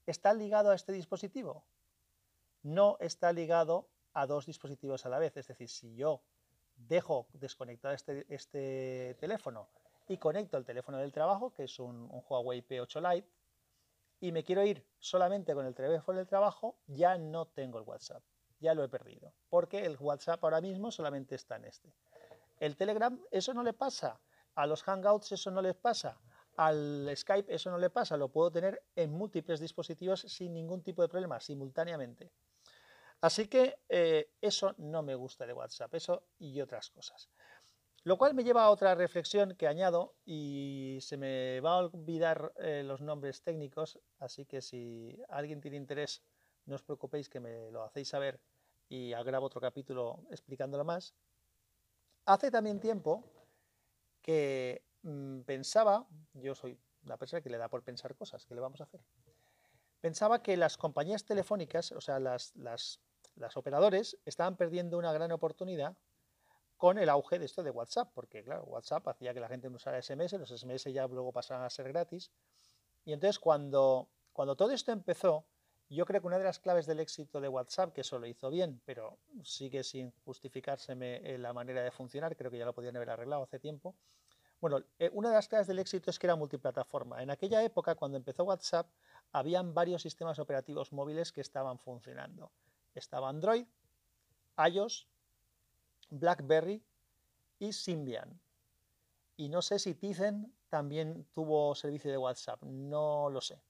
está 0.05 0.33
ligado 0.33 0.69
a 0.69 0.75
este 0.75 0.91
dispositivo. 0.91 1.63
No 2.61 2.97
está 2.99 3.33
ligado 3.33 3.87
a 4.13 4.27
dos 4.27 4.45
dispositivos 4.45 5.05
a 5.05 5.09
la 5.09 5.17
vez. 5.17 5.35
Es 5.37 5.47
decir, 5.47 5.69
si 5.69 5.95
yo 5.95 6.21
dejo 6.75 7.27
desconectado 7.33 7.93
este, 7.93 8.25
este 8.29 9.15
teléfono 9.19 9.67
y 10.07 10.17
conecto 10.17 10.57
el 10.57 10.65
teléfono 10.65 10.97
del 10.97 11.11
trabajo, 11.11 11.53
que 11.53 11.63
es 11.63 11.79
un 11.79 12.09
Huawei 12.27 12.61
P8 12.61 13.13
Lite, 13.13 13.29
y 14.19 14.31
me 14.31 14.43
quiero 14.43 14.65
ir 14.65 14.85
solamente 14.99 15.53
con 15.53 15.65
el 15.65 15.75
teléfono 15.75 16.17
del 16.17 16.27
trabajo, 16.27 16.77
ya 16.87 17.17
no 17.17 17.47
tengo 17.47 17.79
el 17.79 17.85
WhatsApp, 17.85 18.23
ya 18.59 18.73
lo 18.73 18.83
he 18.83 18.89
perdido, 18.89 19.33
porque 19.49 19.85
el 19.85 19.97
WhatsApp 19.99 20.43
ahora 20.43 20.61
mismo 20.61 20.91
solamente 20.91 21.35
está 21.35 21.55
en 21.55 21.65
este. 21.65 21.93
El 22.57 22.75
Telegram, 22.75 23.19
eso 23.31 23.53
no 23.53 23.63
le 23.63 23.73
pasa, 23.73 24.19
a 24.55 24.65
los 24.65 24.83
Hangouts 24.83 25.31
eso 25.31 25.51
no 25.51 25.61
les 25.61 25.75
pasa, 25.75 26.19
al 26.57 27.09
Skype 27.15 27.53
eso 27.53 27.71
no 27.71 27.77
le 27.77 27.89
pasa, 27.89 28.17
lo 28.17 28.29
puedo 28.29 28.51
tener 28.51 28.83
en 28.95 29.11
múltiples 29.11 29.61
dispositivos 29.61 30.21
sin 30.21 30.53
ningún 30.53 30.83
tipo 30.83 31.01
de 31.01 31.07
problema, 31.07 31.39
simultáneamente. 31.39 32.31
Así 33.21 33.47
que 33.47 33.79
eh, 33.87 34.31
eso 34.41 34.75
no 34.77 35.01
me 35.03 35.15
gusta 35.15 35.45
de 35.45 35.53
WhatsApp, 35.53 35.93
eso 35.93 36.23
y 36.37 36.59
otras 36.61 36.89
cosas. 36.89 37.29
Lo 38.03 38.17
cual 38.17 38.33
me 38.33 38.43
lleva 38.43 38.63
a 38.63 38.69
otra 38.69 38.95
reflexión 38.95 39.55
que 39.55 39.67
añado 39.67 40.15
y 40.25 40.99
se 41.01 41.17
me 41.17 41.59
va 41.59 41.73
a 41.73 41.77
olvidar 41.77 42.53
eh, 42.57 42.83
los 42.85 43.01
nombres 43.01 43.41
técnicos, 43.41 43.99
así 44.19 44.45
que 44.45 44.61
si 44.61 45.17
alguien 45.27 45.59
tiene 45.59 45.77
interés, 45.77 46.23
no 46.65 46.75
os 46.75 46.83
preocupéis 46.83 47.29
que 47.29 47.39
me 47.39 47.71
lo 47.71 47.83
hacéis 47.83 48.09
saber 48.09 48.39
y 48.87 49.11
grabo 49.11 49.45
otro 49.45 49.61
capítulo 49.61 50.23
explicándolo 50.31 50.83
más. 50.83 51.13
Hace 52.25 52.51
también 52.51 52.79
tiempo 52.79 53.23
que 54.21 54.83
mm, 55.03 55.41
pensaba, 55.41 56.07
yo 56.33 56.55
soy 56.55 56.77
una 57.05 57.17
persona 57.17 57.41
que 57.41 57.49
le 57.49 57.57
da 57.57 57.69
por 57.69 57.83
pensar 57.83 58.15
cosas, 58.15 58.45
¿qué 58.45 58.55
le 58.55 58.61
vamos 58.61 58.81
a 58.81 58.85
hacer? 58.85 59.01
Pensaba 60.01 60.41
que 60.41 60.55
las 60.57 60.77
compañías 60.77 61.25
telefónicas, 61.25 61.91
o 61.91 62.01
sea, 62.01 62.19
las, 62.19 62.55
las, 62.55 62.99
operadores, 63.55 64.17
estaban 64.25 64.55
perdiendo 64.55 64.97
una 64.97 65.13
gran 65.13 65.31
oportunidad 65.31 65.97
con 66.79 66.97
el 66.97 67.09
auge 67.09 67.37
de 67.37 67.45
esto 67.45 67.61
de 67.61 67.71
WhatsApp, 67.71 68.09
porque 68.15 68.41
claro, 68.41 68.63
WhatsApp 68.63 69.05
hacía 69.09 69.33
que 69.33 69.41
la 69.41 69.49
gente 69.49 69.69
no 69.69 69.75
usara 69.75 70.01
SMS, 70.01 70.31
los 70.39 70.49
SMS 70.49 70.85
ya 70.85 71.05
luego 71.07 71.33
pasaban 71.33 71.65
a 71.65 71.69
ser 71.69 71.89
gratis. 71.89 72.31
Y 73.03 73.11
entonces 73.11 73.37
cuando, 73.37 74.07
cuando 74.31 74.55
todo 74.55 74.71
esto 74.71 74.93
empezó, 74.93 75.43
yo 75.89 76.05
creo 76.05 76.21
que 76.21 76.27
una 76.27 76.37
de 76.37 76.45
las 76.45 76.57
claves 76.57 76.85
del 76.85 77.01
éxito 77.01 77.41
de 77.41 77.49
WhatsApp, 77.49 77.91
que 77.91 78.01
eso 78.01 78.17
lo 78.17 78.27
hizo 78.27 78.49
bien, 78.49 78.81
pero 78.85 79.17
sigue 79.43 79.83
sin 79.83 80.13
justificárseme 80.23 81.37
la 81.37 81.51
manera 81.51 81.83
de 81.83 81.91
funcionar, 81.91 82.37
creo 82.37 82.49
que 82.49 82.57
ya 82.57 82.65
lo 82.65 82.73
podían 82.73 82.95
haber 82.95 83.09
arreglado 83.09 83.43
hace 83.43 83.59
tiempo. 83.59 83.93
Bueno, 84.61 84.81
eh, 84.99 85.09
una 85.11 85.29
de 85.29 85.35
las 85.35 85.49
claves 85.49 85.67
del 85.67 85.79
éxito 85.79 86.09
es 86.09 86.17
que 86.17 86.27
era 86.27 86.37
multiplataforma. 86.37 87.21
En 87.21 87.29
aquella 87.29 87.61
época, 87.61 87.95
cuando 87.95 88.15
empezó 88.15 88.45
WhatsApp, 88.45 88.87
habían 89.33 89.73
varios 89.73 90.01
sistemas 90.01 90.39
operativos 90.39 90.93
móviles 90.93 91.33
que 91.33 91.41
estaban 91.41 91.77
funcionando. 91.77 92.53
Estaba 92.95 93.27
Android, 93.27 93.65
iOS, 94.57 95.08
BlackBerry 96.09 96.83
y 97.59 97.73
Symbian. 97.73 98.39
Y 99.37 99.49
no 99.49 99.61
sé 99.61 99.79
si 99.79 99.95
Tizen 99.95 100.53
también 100.69 101.25
tuvo 101.33 101.73
servicio 101.75 102.11
de 102.11 102.17
WhatsApp, 102.17 102.61
no 102.63 103.29
lo 103.29 103.41
sé. 103.41 103.61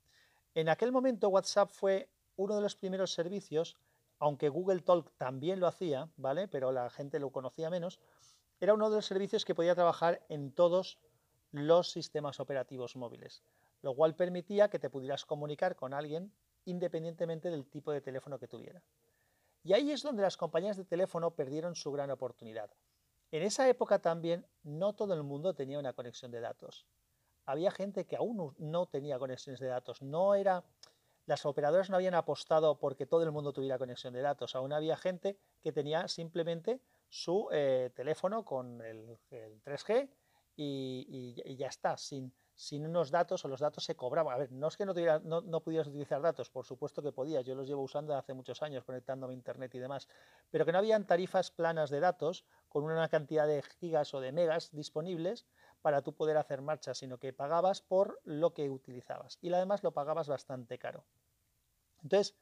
En 0.55 0.69
aquel 0.69 0.91
momento 0.91 1.29
WhatsApp 1.29 1.69
fue 1.71 2.09
uno 2.35 2.55
de 2.55 2.61
los 2.61 2.75
primeros 2.75 3.13
servicios, 3.13 3.77
aunque 4.17 4.49
Google 4.49 4.81
Talk 4.81 5.11
también 5.17 5.59
lo 5.59 5.67
hacía, 5.67 6.09
¿vale? 6.17 6.47
Pero 6.47 6.71
la 6.71 6.89
gente 6.89 7.19
lo 7.19 7.31
conocía 7.31 7.69
menos, 7.69 7.99
era 8.59 8.73
uno 8.73 8.89
de 8.89 8.97
los 8.97 9.05
servicios 9.05 9.45
que 9.45 9.55
podía 9.55 9.75
trabajar 9.75 10.25
en 10.27 10.51
todos 10.51 10.99
los 11.51 11.91
sistemas 11.91 12.39
operativos 12.39 12.95
móviles, 12.95 13.43
lo 13.81 13.95
cual 13.95 14.15
permitía 14.15 14.69
que 14.69 14.79
te 14.79 14.89
pudieras 14.89 15.25
comunicar 15.25 15.75
con 15.75 15.93
alguien 15.93 16.31
independientemente 16.65 17.49
del 17.49 17.65
tipo 17.65 17.91
de 17.91 18.01
teléfono 18.01 18.37
que 18.37 18.47
tuviera. 18.47 18.81
Y 19.63 19.73
ahí 19.73 19.91
es 19.91 20.03
donde 20.03 20.23
las 20.23 20.37
compañías 20.37 20.77
de 20.77 20.85
teléfono 20.85 21.31
perdieron 21.31 21.75
su 21.75 21.91
gran 21.91 22.11
oportunidad. 22.11 22.71
En 23.31 23.43
esa 23.43 23.67
época 23.69 23.99
también 23.99 24.45
no 24.63 24.93
todo 24.93 25.13
el 25.13 25.23
mundo 25.23 25.53
tenía 25.53 25.79
una 25.79 25.93
conexión 25.93 26.31
de 26.31 26.39
datos. 26.39 26.87
Había 27.45 27.71
gente 27.71 28.05
que 28.05 28.15
aún 28.15 28.55
no 28.57 28.85
tenía 28.87 29.19
conexiones 29.19 29.59
de 29.59 29.67
datos. 29.67 30.01
No 30.01 30.35
era, 30.35 30.63
las 31.25 31.45
operadoras 31.45 31.89
no 31.89 31.95
habían 31.95 32.15
apostado 32.15 32.79
porque 32.79 33.05
todo 33.05 33.23
el 33.23 33.31
mundo 33.31 33.53
tuviera 33.53 33.77
conexión 33.77 34.13
de 34.13 34.21
datos. 34.21 34.55
Aún 34.55 34.73
había 34.73 34.97
gente 34.97 35.37
que 35.61 35.71
tenía 35.71 36.07
simplemente 36.07 36.79
su 37.09 37.49
eh, 37.51 37.91
teléfono 37.95 38.45
con 38.45 38.81
el, 38.81 39.17
3G 39.29 40.09
y, 40.55 41.55
ya 41.55 41.67
está, 41.67 41.97
sin, 41.97 42.33
sin 42.59 42.85
unos 42.85 43.09
datos 43.09 43.45
o 43.45 43.47
los 43.47 43.61
datos 43.61 43.85
se 43.85 43.95
cobraban. 43.95 44.35
A 44.35 44.37
ver, 44.37 44.51
no 44.51 44.67
es 44.67 44.75
que 44.75 44.85
no, 44.85 44.93
no, 45.23 45.59
pudieras 45.61 45.87
utilizar 45.87 46.21
datos, 46.21 46.49
por 46.49 46.65
supuesto 46.65 47.01
que 47.01 47.13
podías, 47.13 47.45
yo 47.45 47.55
los 47.55 47.65
llevo 47.65 47.83
usando 47.83 48.13
hace 48.13 48.33
muchos 48.33 48.61
años 48.61 48.83
conectándome 48.83 49.31
a 49.31 49.37
internet 49.37 49.73
y 49.75 49.79
demás, 49.79 50.09
pero 50.51 50.65
que 50.65 50.73
no 50.73 50.79
habían 50.79 51.07
tarifas 51.07 51.51
planas 51.51 51.89
de 51.89 52.01
datos 52.01 52.43
con 52.67 52.83
una 52.83 53.07
cantidad 53.07 53.47
de 53.47 53.63
gigas 53.79 54.13
o 54.13 54.19
de 54.19 54.33
megas 54.33 54.71
disponibles 54.73 55.47
para 55.81 56.01
tú 56.01 56.13
poder 56.13 56.35
hacer 56.35 56.61
marcha, 56.61 56.93
sino 56.93 57.17
que 57.17 57.31
pagabas 57.31 57.81
por 57.81 58.19
lo 58.25 58.53
que 58.53 58.69
utilizabas 58.69 59.37
y 59.41 59.53
además 59.53 59.81
lo 59.81 59.93
pagabas 59.93 60.27
bastante 60.27 60.77
caro. 60.77 61.05
Entonces, 62.03 62.35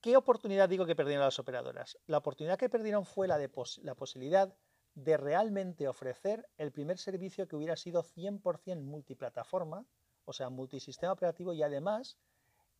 ¿qué 0.00 0.16
oportunidad 0.16 0.68
digo 0.68 0.86
que 0.86 0.96
perdieron 0.96 1.24
las 1.24 1.38
operadoras? 1.38 1.98
La 2.08 2.18
oportunidad 2.18 2.58
que 2.58 2.68
perdieron 2.68 3.06
fue 3.06 3.28
la 3.28 3.38
de 3.38 3.48
la 3.82 3.94
posibilidad 3.94 4.52
de 4.96 5.18
realmente 5.18 5.86
ofrecer 5.88 6.48
el 6.56 6.72
primer 6.72 6.98
servicio 6.98 7.46
que 7.46 7.54
hubiera 7.54 7.76
sido 7.76 8.02
100% 8.02 8.80
multiplataforma, 8.80 9.86
o 10.24 10.32
sea, 10.32 10.48
multisistema 10.48 11.12
operativo 11.12 11.52
y 11.52 11.62
además 11.62 12.16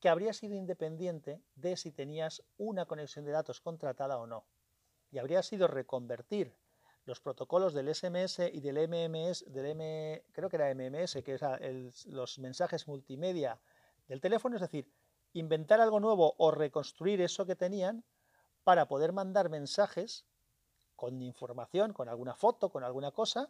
que 0.00 0.08
habría 0.08 0.32
sido 0.32 0.54
independiente 0.54 1.42
de 1.54 1.76
si 1.76 1.92
tenías 1.92 2.42
una 2.56 2.86
conexión 2.86 3.26
de 3.26 3.32
datos 3.32 3.60
contratada 3.60 4.18
o 4.18 4.26
no. 4.26 4.46
Y 5.10 5.18
habría 5.18 5.42
sido 5.42 5.68
reconvertir 5.68 6.56
los 7.04 7.20
protocolos 7.20 7.74
del 7.74 7.94
SMS 7.94 8.40
y 8.50 8.60
del 8.60 8.88
MMS, 8.88 9.44
del 9.52 9.66
M, 9.66 10.24
creo 10.32 10.48
que 10.48 10.56
era 10.56 10.74
MMS, 10.74 11.22
que 11.22 11.34
es 11.34 12.06
los 12.06 12.38
mensajes 12.38 12.88
multimedia 12.88 13.60
del 14.08 14.22
teléfono, 14.22 14.56
es 14.56 14.62
decir, 14.62 14.90
inventar 15.34 15.82
algo 15.82 16.00
nuevo 16.00 16.34
o 16.38 16.50
reconstruir 16.50 17.20
eso 17.20 17.44
que 17.44 17.56
tenían 17.56 18.04
para 18.64 18.88
poder 18.88 19.12
mandar 19.12 19.50
mensajes 19.50 20.26
con 20.96 21.22
información, 21.22 21.92
con 21.92 22.08
alguna 22.08 22.34
foto, 22.34 22.70
con 22.70 22.82
alguna 22.82 23.12
cosa, 23.12 23.48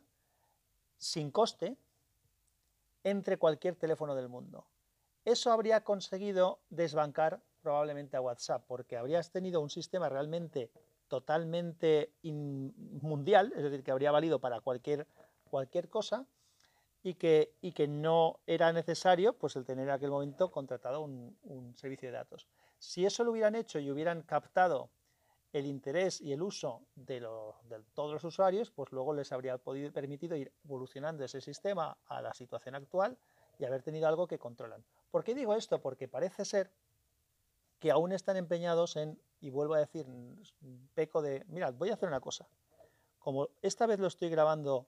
sin 0.98 1.30
coste, 1.30 1.76
entre 3.04 3.38
cualquier 3.38 3.76
teléfono 3.76 4.14
del 4.14 4.28
mundo. 4.28 4.66
Eso 5.24 5.52
habría 5.52 5.82
conseguido 5.82 6.60
desbancar 6.70 7.40
probablemente 7.62 8.16
a 8.16 8.20
WhatsApp, 8.20 8.64
porque 8.66 8.96
habrías 8.96 9.30
tenido 9.30 9.60
un 9.60 9.70
sistema 9.70 10.08
realmente 10.08 10.70
totalmente 11.08 12.12
mundial, 12.22 13.52
es 13.56 13.62
decir, 13.62 13.82
que 13.82 13.90
habría 13.90 14.10
valido 14.10 14.40
para 14.40 14.60
cualquier, 14.60 15.06
cualquier 15.50 15.88
cosa, 15.88 16.26
y 17.02 17.14
que, 17.14 17.54
y 17.60 17.72
que, 17.72 17.86
no 17.86 18.40
era 18.46 18.72
necesario 18.72 19.32
pues, 19.32 19.54
el 19.54 19.64
tener 19.64 19.84
en 19.84 19.94
aquel 19.94 20.10
momento 20.10 20.50
contratado 20.50 21.02
un, 21.02 21.38
un 21.44 21.76
servicio 21.76 22.08
de 22.08 22.16
datos. 22.16 22.48
Si 22.78 23.06
eso 23.06 23.22
lo 23.22 23.30
hubieran 23.30 23.54
hecho 23.54 23.78
y 23.78 23.90
hubieran 23.90 24.22
captado 24.22 24.90
el 25.58 25.64
interés 25.64 26.20
y 26.20 26.34
el 26.34 26.42
uso 26.42 26.82
de, 26.94 27.26
todos 27.94 28.12
los 28.12 28.24
usuarios, 28.24 28.70
pues 28.70 28.92
luego 28.92 29.14
les 29.14 29.32
habría 29.32 29.56
podido, 29.56 29.90
permitido 29.90 30.36
ir 30.36 30.52
evolucionando 30.64 31.24
ese 31.24 31.40
sistema 31.40 31.96
a 32.08 32.20
la 32.20 32.34
situación 32.34 32.74
actual 32.74 33.16
y 33.58 33.64
haber 33.64 33.82
tenido 33.82 34.06
algo 34.06 34.26
que 34.26 34.38
controlan. 34.38 34.84
¿Por 35.10 35.24
qué 35.24 35.34
digo 35.34 35.54
esto? 35.54 35.80
Porque 35.80 36.08
parece 36.08 36.44
ser 36.44 36.70
que 37.78 37.90
aún 37.90 38.12
están 38.12 38.36
empeñados 38.36 38.96
en, 38.96 39.18
y 39.40 39.48
vuelvo 39.48 39.74
a 39.74 39.78
decir, 39.78 40.06
peco 40.94 41.22
de, 41.22 41.42
mirad, 41.48 41.72
voy 41.72 41.88
a 41.88 41.94
hacer 41.94 42.10
una 42.10 42.20
cosa. 42.20 42.46
Como 43.18 43.48
esta 43.62 43.86
vez 43.86 43.98
lo 43.98 44.08
estoy 44.08 44.28
grabando 44.28 44.86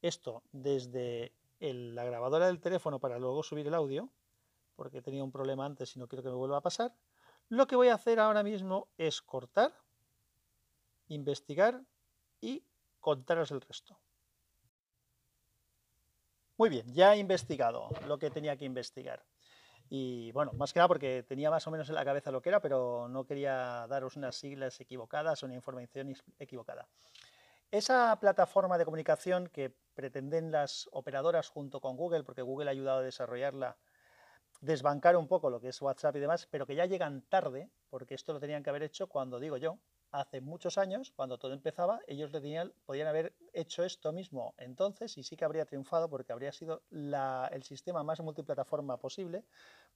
esto 0.00 0.44
desde 0.52 1.32
la 1.58 2.04
grabadora 2.04 2.46
del 2.46 2.60
teléfono 2.60 3.00
para 3.00 3.18
luego 3.18 3.42
subir 3.42 3.66
el 3.66 3.74
audio, 3.74 4.10
porque 4.76 5.02
tenía 5.02 5.24
un 5.24 5.32
problema 5.32 5.66
antes 5.66 5.96
y 5.96 5.98
no 5.98 6.06
quiero 6.06 6.22
que 6.22 6.28
me 6.28 6.36
vuelva 6.36 6.58
a 6.58 6.62
pasar, 6.62 6.94
lo 7.48 7.66
que 7.66 7.74
voy 7.74 7.88
a 7.88 7.94
hacer 7.94 8.20
ahora 8.20 8.44
mismo 8.44 8.86
es 8.96 9.20
cortar 9.20 9.83
investigar 11.08 11.82
y 12.40 12.64
contaros 13.00 13.50
el 13.50 13.60
resto. 13.60 13.98
Muy 16.56 16.70
bien, 16.70 16.86
ya 16.92 17.14
he 17.14 17.18
investigado 17.18 17.88
lo 18.06 18.18
que 18.18 18.30
tenía 18.30 18.56
que 18.56 18.64
investigar. 18.64 19.24
Y 19.88 20.32
bueno, 20.32 20.52
más 20.54 20.72
que 20.72 20.78
nada 20.78 20.88
porque 20.88 21.24
tenía 21.24 21.50
más 21.50 21.66
o 21.66 21.70
menos 21.70 21.88
en 21.88 21.94
la 21.94 22.04
cabeza 22.04 22.30
lo 22.30 22.40
que 22.40 22.48
era, 22.48 22.60
pero 22.60 23.08
no 23.08 23.26
quería 23.26 23.86
daros 23.88 24.16
unas 24.16 24.36
siglas 24.36 24.80
equivocadas 24.80 25.42
o 25.42 25.46
una 25.46 25.54
información 25.54 26.14
equivocada. 26.38 26.88
Esa 27.70 28.18
plataforma 28.20 28.78
de 28.78 28.84
comunicación 28.84 29.48
que 29.48 29.74
pretenden 29.94 30.52
las 30.52 30.88
operadoras 30.92 31.48
junto 31.48 31.80
con 31.80 31.96
Google, 31.96 32.22
porque 32.22 32.42
Google 32.42 32.68
ha 32.68 32.72
ayudado 32.72 33.00
a 33.00 33.02
desarrollarla, 33.02 33.76
desbancar 34.60 35.16
un 35.16 35.26
poco 35.26 35.50
lo 35.50 35.60
que 35.60 35.68
es 35.68 35.82
WhatsApp 35.82 36.16
y 36.16 36.20
demás, 36.20 36.46
pero 36.50 36.66
que 36.66 36.76
ya 36.76 36.86
llegan 36.86 37.22
tarde, 37.22 37.70
porque 37.90 38.14
esto 38.14 38.32
lo 38.32 38.40
tenían 38.40 38.62
que 38.62 38.70
haber 38.70 38.84
hecho 38.84 39.08
cuando 39.08 39.40
digo 39.40 39.56
yo, 39.56 39.78
hace 40.14 40.40
muchos 40.40 40.78
años, 40.78 41.12
cuando 41.16 41.38
todo 41.38 41.52
empezaba, 41.52 42.00
ellos 42.06 42.30
podían 42.86 43.08
haber 43.08 43.34
hecho 43.52 43.82
esto 43.82 44.12
mismo 44.12 44.54
entonces 44.58 45.18
y 45.18 45.24
sí 45.24 45.36
que 45.36 45.44
habría 45.44 45.64
triunfado 45.64 46.08
porque 46.08 46.32
habría 46.32 46.52
sido 46.52 46.82
el 46.90 47.62
sistema 47.64 48.04
más 48.04 48.20
multiplataforma 48.20 48.96
posible. 48.96 49.44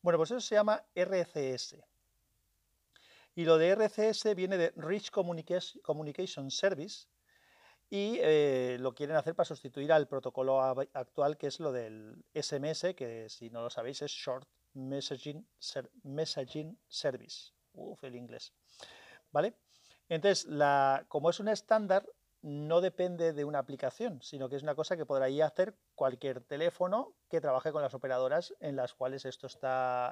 Bueno, 0.02 0.18
pues 0.18 0.32
eso 0.32 0.40
se 0.40 0.56
llama 0.56 0.84
RCS. 0.94 1.76
Y 3.36 3.44
lo 3.44 3.58
de 3.58 3.68
RCS 3.68 4.34
viene 4.34 4.56
de 4.56 4.72
Rich 4.74 5.12
Communication 5.12 6.50
Service 6.50 7.06
y 7.88 8.18
eh, 8.20 8.76
lo 8.80 8.94
quieren 8.94 9.16
hacer 9.16 9.36
para 9.36 9.46
sustituir 9.46 9.92
al 9.92 10.08
protocolo 10.08 10.60
actual 10.60 11.36
que 11.38 11.46
es 11.46 11.60
lo 11.60 11.70
del 11.70 12.24
SMS, 12.34 12.94
que 12.96 13.28
si 13.28 13.50
no 13.50 13.62
lo 13.62 13.70
sabéis 13.70 14.02
es 14.02 14.10
Short 14.10 14.48
Messaging, 14.74 15.46
Messaging 16.02 16.76
Service. 16.88 17.52
Uf, 17.72 18.02
el 18.02 18.16
inglés. 18.16 18.52
¿Vale? 19.30 19.54
Entonces, 20.08 20.48
como 21.08 21.30
es 21.30 21.40
un 21.40 21.48
estándar, 21.48 22.06
no 22.40 22.80
depende 22.80 23.32
de 23.32 23.44
una 23.44 23.58
aplicación, 23.58 24.22
sino 24.22 24.48
que 24.48 24.56
es 24.56 24.62
una 24.62 24.74
cosa 24.74 24.96
que 24.96 25.04
podrá 25.04 25.26
hacer 25.44 25.74
cualquier 25.94 26.40
teléfono 26.40 27.14
que 27.28 27.40
trabaje 27.40 27.72
con 27.72 27.82
las 27.82 27.94
operadoras 27.94 28.54
en 28.60 28.76
las 28.76 28.94
cuales 28.94 29.24
esto 29.24 29.48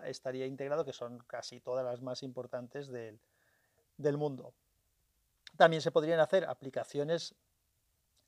estaría 0.04 0.46
integrado, 0.46 0.84
que 0.84 0.92
son 0.92 1.18
casi 1.26 1.60
todas 1.60 1.84
las 1.84 2.02
más 2.02 2.22
importantes 2.22 2.88
del, 2.88 3.20
del 3.96 4.16
mundo. 4.16 4.54
También 5.56 5.80
se 5.80 5.92
podrían 5.92 6.20
hacer 6.20 6.44
aplicaciones 6.44 7.34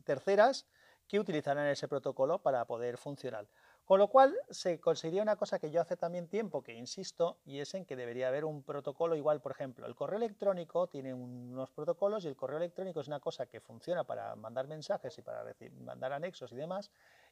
terceras 0.04 0.66
que 1.08 1.18
utilizaran 1.18 1.66
ese 1.66 1.88
protocolo 1.88 2.40
para 2.40 2.64
poder 2.66 2.98
funcionar. 2.98 3.48
Con 3.88 4.00
lo 4.00 4.09
cual 4.09 4.37
se 4.50 4.78
conseguiría 4.80 5.23
una 5.23 5.37
cosa 5.37 5.59
que 5.59 5.71
yo 5.71 5.80
hace 5.80 5.97
también 5.97 6.28
tiempo 6.28 6.62
que 6.62 6.75
insisto 6.75 7.38
y 7.47 7.61
es 7.61 7.73
en 7.73 7.87
que 7.87 7.97
debería 7.97 8.28
haber 8.28 8.45
un 8.45 8.62
protocolo 8.62 9.16
igual, 9.16 9.40
por 9.40 9.52
ejemplo, 9.52 9.87
el 9.87 9.95
correo 9.95 10.18
electrónico 10.18 10.88
tiene 10.88 11.14
unos 11.14 11.71
protocolos 11.71 12.23
y 12.23 12.28
el 12.28 12.37
correo 12.37 12.59
electrónico 12.59 13.00
es 13.00 13.09
una 13.09 13.18
cosa 13.18 13.47
que 13.47 13.62
funciona 13.62 14.04
para 14.04 14.37
mandar 14.37 14.68
mensajes 14.68 15.16
y 15.16 15.23
para 15.23 15.42
mandar 15.80 16.12
anexos 16.12 16.52
y 16.52 16.57
demás 16.57 16.90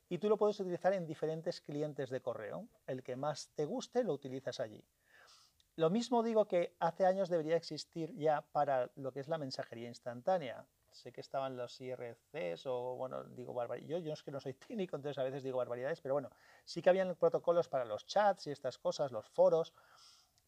y 0.08 0.16
tú 0.16 0.30
lo 0.30 0.38
puedes 0.38 0.58
utilizar 0.58 0.94
en 0.94 1.04
diferentes 1.04 1.60
clientes 1.60 2.08
de 2.08 2.22
correo. 2.22 2.66
El 2.86 3.02
que 3.02 3.16
más 3.16 3.50
te 3.54 3.66
guste 3.66 4.02
lo 4.02 4.14
utilizas 4.14 4.58
allí. 4.58 4.82
Lo 5.74 5.90
mismo 5.90 6.22
digo 6.22 6.48
que 6.48 6.74
hace 6.78 7.04
años 7.04 7.28
debería 7.28 7.56
existir 7.56 8.14
ya 8.16 8.40
para 8.52 8.90
lo 8.96 9.12
que 9.12 9.20
es 9.20 9.28
la 9.28 9.36
mensajería 9.36 9.88
instantánea 9.88 10.64
sé 10.96 11.12
que 11.12 11.20
estaban 11.20 11.56
los 11.56 11.80
IRCs 11.80 12.66
o, 12.66 12.96
bueno, 12.96 13.24
digo 13.24 13.52
barbaridades. 13.54 13.88
Yo, 13.88 13.98
yo 13.98 14.12
es 14.12 14.22
que 14.22 14.30
no 14.30 14.40
soy 14.40 14.54
técnico, 14.68 14.96
entonces 14.96 15.18
a 15.18 15.22
veces 15.22 15.42
digo 15.42 15.58
barbaridades, 15.58 16.00
pero 16.00 16.14
bueno, 16.14 16.30
sí 16.64 16.82
que 16.82 16.90
habían 16.90 17.14
protocolos 17.16 17.68
para 17.68 17.84
los 17.84 18.06
chats 18.06 18.46
y 18.46 18.50
estas 18.50 18.78
cosas, 18.78 19.12
los 19.12 19.28
foros, 19.28 19.72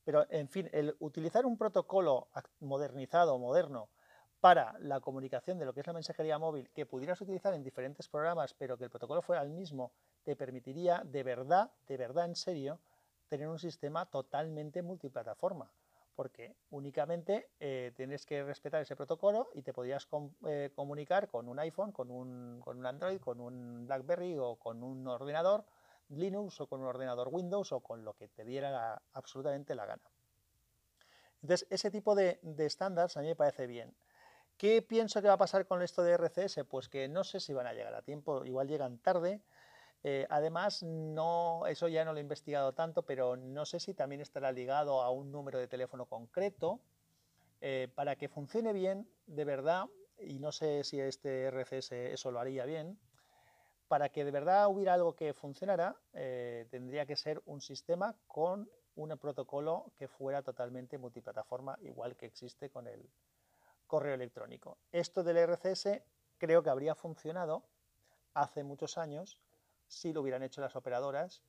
pero 0.05 0.26
en 0.31 0.49
fin, 0.49 0.69
el 0.73 0.97
utilizar 1.00 1.45
un 1.45 1.59
protocolo 1.59 2.28
modernizado, 2.61 3.38
moderno, 3.38 3.90
para 4.40 4.76
la 4.78 5.00
comunicación 5.00 5.59
de 5.59 5.64
lo 5.64 5.75
que 5.75 5.81
es 5.81 5.87
la 5.87 5.93
mensajería 5.93 6.38
móvil, 6.38 6.71
que 6.71 6.87
pudieras 6.87 7.21
utilizar 7.21 7.52
en 7.55 7.62
diferentes 7.62 8.09
programas, 8.09 8.55
pero 8.55 8.78
que 8.78 8.85
el 8.85 8.90
protocolo 8.90 9.21
fuera 9.21 9.43
el 9.43 9.50
mismo, 9.50 9.93
te 10.23 10.37
permitiría 10.37 11.02
de 11.05 11.25
verdad, 11.25 11.73
de 11.87 11.97
verdad 11.97 12.25
en 12.25 12.37
serio, 12.37 12.81
tener 13.28 13.49
un 13.49 13.59
sistema 13.59 14.07
totalmente 14.07 14.81
multiplataforma 14.81 15.71
porque 16.18 16.56
únicamente 16.70 17.48
eh, 17.60 17.92
tienes 17.94 18.26
que 18.26 18.42
respetar 18.42 18.82
ese 18.82 18.96
protocolo 18.96 19.50
y 19.54 19.62
te 19.62 19.72
podrías 19.72 20.08
eh, 20.48 20.72
comunicar 20.75 21.28
con 21.28 21.48
un 21.48 21.60
iPhone, 21.60 21.92
con 21.92 22.10
un, 22.10 22.60
con 22.60 22.76
un, 22.76 22.87
Android, 22.87 23.20
con 23.20 23.40
un 23.40 23.87
BlackBerry 23.87 24.37
o 24.37 24.56
con 24.56 24.82
un 24.82 25.06
ordenador 25.06 25.64
Linux 26.08 26.60
o 26.60 26.66
con 26.66 26.80
un 26.80 26.87
ordenador 26.87 27.28
Windows 27.30 27.70
o 27.70 27.78
con 27.78 28.04
lo 28.04 28.14
que 28.14 28.26
te 28.26 28.44
diera 28.44 29.00
absolutamente 29.12 29.76
la 29.76 29.87
gana. 29.87 30.02
Entonces, 31.40 31.68
ese 31.70 31.88
tipo 31.92 32.16
de, 32.16 32.40
estándares 32.58 33.16
a 33.16 33.20
mí 33.20 33.28
me 33.28 33.37
parece 33.37 33.68
bien. 33.68 33.94
¿Qué 34.56 34.82
pienso 34.82 35.22
que 35.22 35.28
va 35.28 35.34
a 35.34 35.38
pasar 35.38 35.66
con 35.66 35.82
esto 35.82 36.02
de 36.02 36.14
RCS? 36.14 36.64
Pues 36.68 36.88
que 36.88 37.06
no 37.06 37.22
sé 37.22 37.38
si 37.38 37.54
van 37.54 37.68
a 37.68 37.75
llegar 37.75 37.94
a 37.94 38.02
tiempo, 38.02 38.44
igual 38.44 38.66
llegan 38.66 38.98
tarde. 38.98 39.40
Eh, 40.05 40.26
además, 40.31 40.83
no, 40.83 41.67
eso 41.67 41.88
ya 41.88 42.05
no 42.05 42.12
lo 42.12 42.19
he 42.19 42.23
investigado 42.23 42.73
tanto, 42.73 43.02
pero 43.02 43.37
no 43.37 43.67
sé 43.67 43.81
si 43.81 43.95
también 43.95 44.21
estará 44.21 44.52
ligado 44.52 45.02
a 45.02 45.11
un 45.11 45.33
número 45.33 45.59
de 45.59 45.69
teléfono 45.69 46.07
concreto. 46.07 46.81
Eh, 47.61 47.88
para 47.95 48.17
que 48.17 48.28
funcione 48.28 48.73
bien, 48.73 49.09
de 49.26 49.45
verdad, 49.45 49.87
y 50.21 50.38
no 50.38 50.52
sé 50.52 50.85
si 50.85 51.00
este 51.00 51.47
RCS 51.50 51.93
eso 51.93 52.31
lo 52.31 52.38
haría 52.38 52.64
bien, 52.64 52.99
para 53.88 54.11
que 54.11 54.25
de 54.25 54.31
verdad 54.31 54.69
hubiera 54.69 54.95
algo 54.95 55.17
que 55.17 55.33
funcionara, 55.35 55.97
eh, 56.12 56.67
tendría 56.71 57.05
que 57.07 57.17
ser 57.17 57.43
un 57.47 57.61
sistema 57.61 58.14
con 58.28 58.71
un 58.95 59.17
protocolo 59.19 59.93
que 59.97 60.07
fuera 60.07 60.43
totalmente 60.43 60.99
multiplataforma, 60.99 61.76
igual 61.83 62.17
que 62.17 62.26
existe 62.26 62.71
con 62.71 62.87
el, 62.87 63.09
correo 63.88 64.14
electrónico. 64.14 64.78
Esto 64.93 65.25
del 65.25 65.38
RCS 65.38 66.02
creo 66.37 66.62
que 66.62 66.71
habría 66.71 66.95
funcionado 66.95 67.64
hace 68.35 68.62
muchos 68.62 68.99
años 68.99 69.40
si 69.88 70.12
lo 70.12 70.23
hubieran 70.23 70.42
hecho 70.42 70.61
las 70.61 70.76
operadoras 70.76 71.42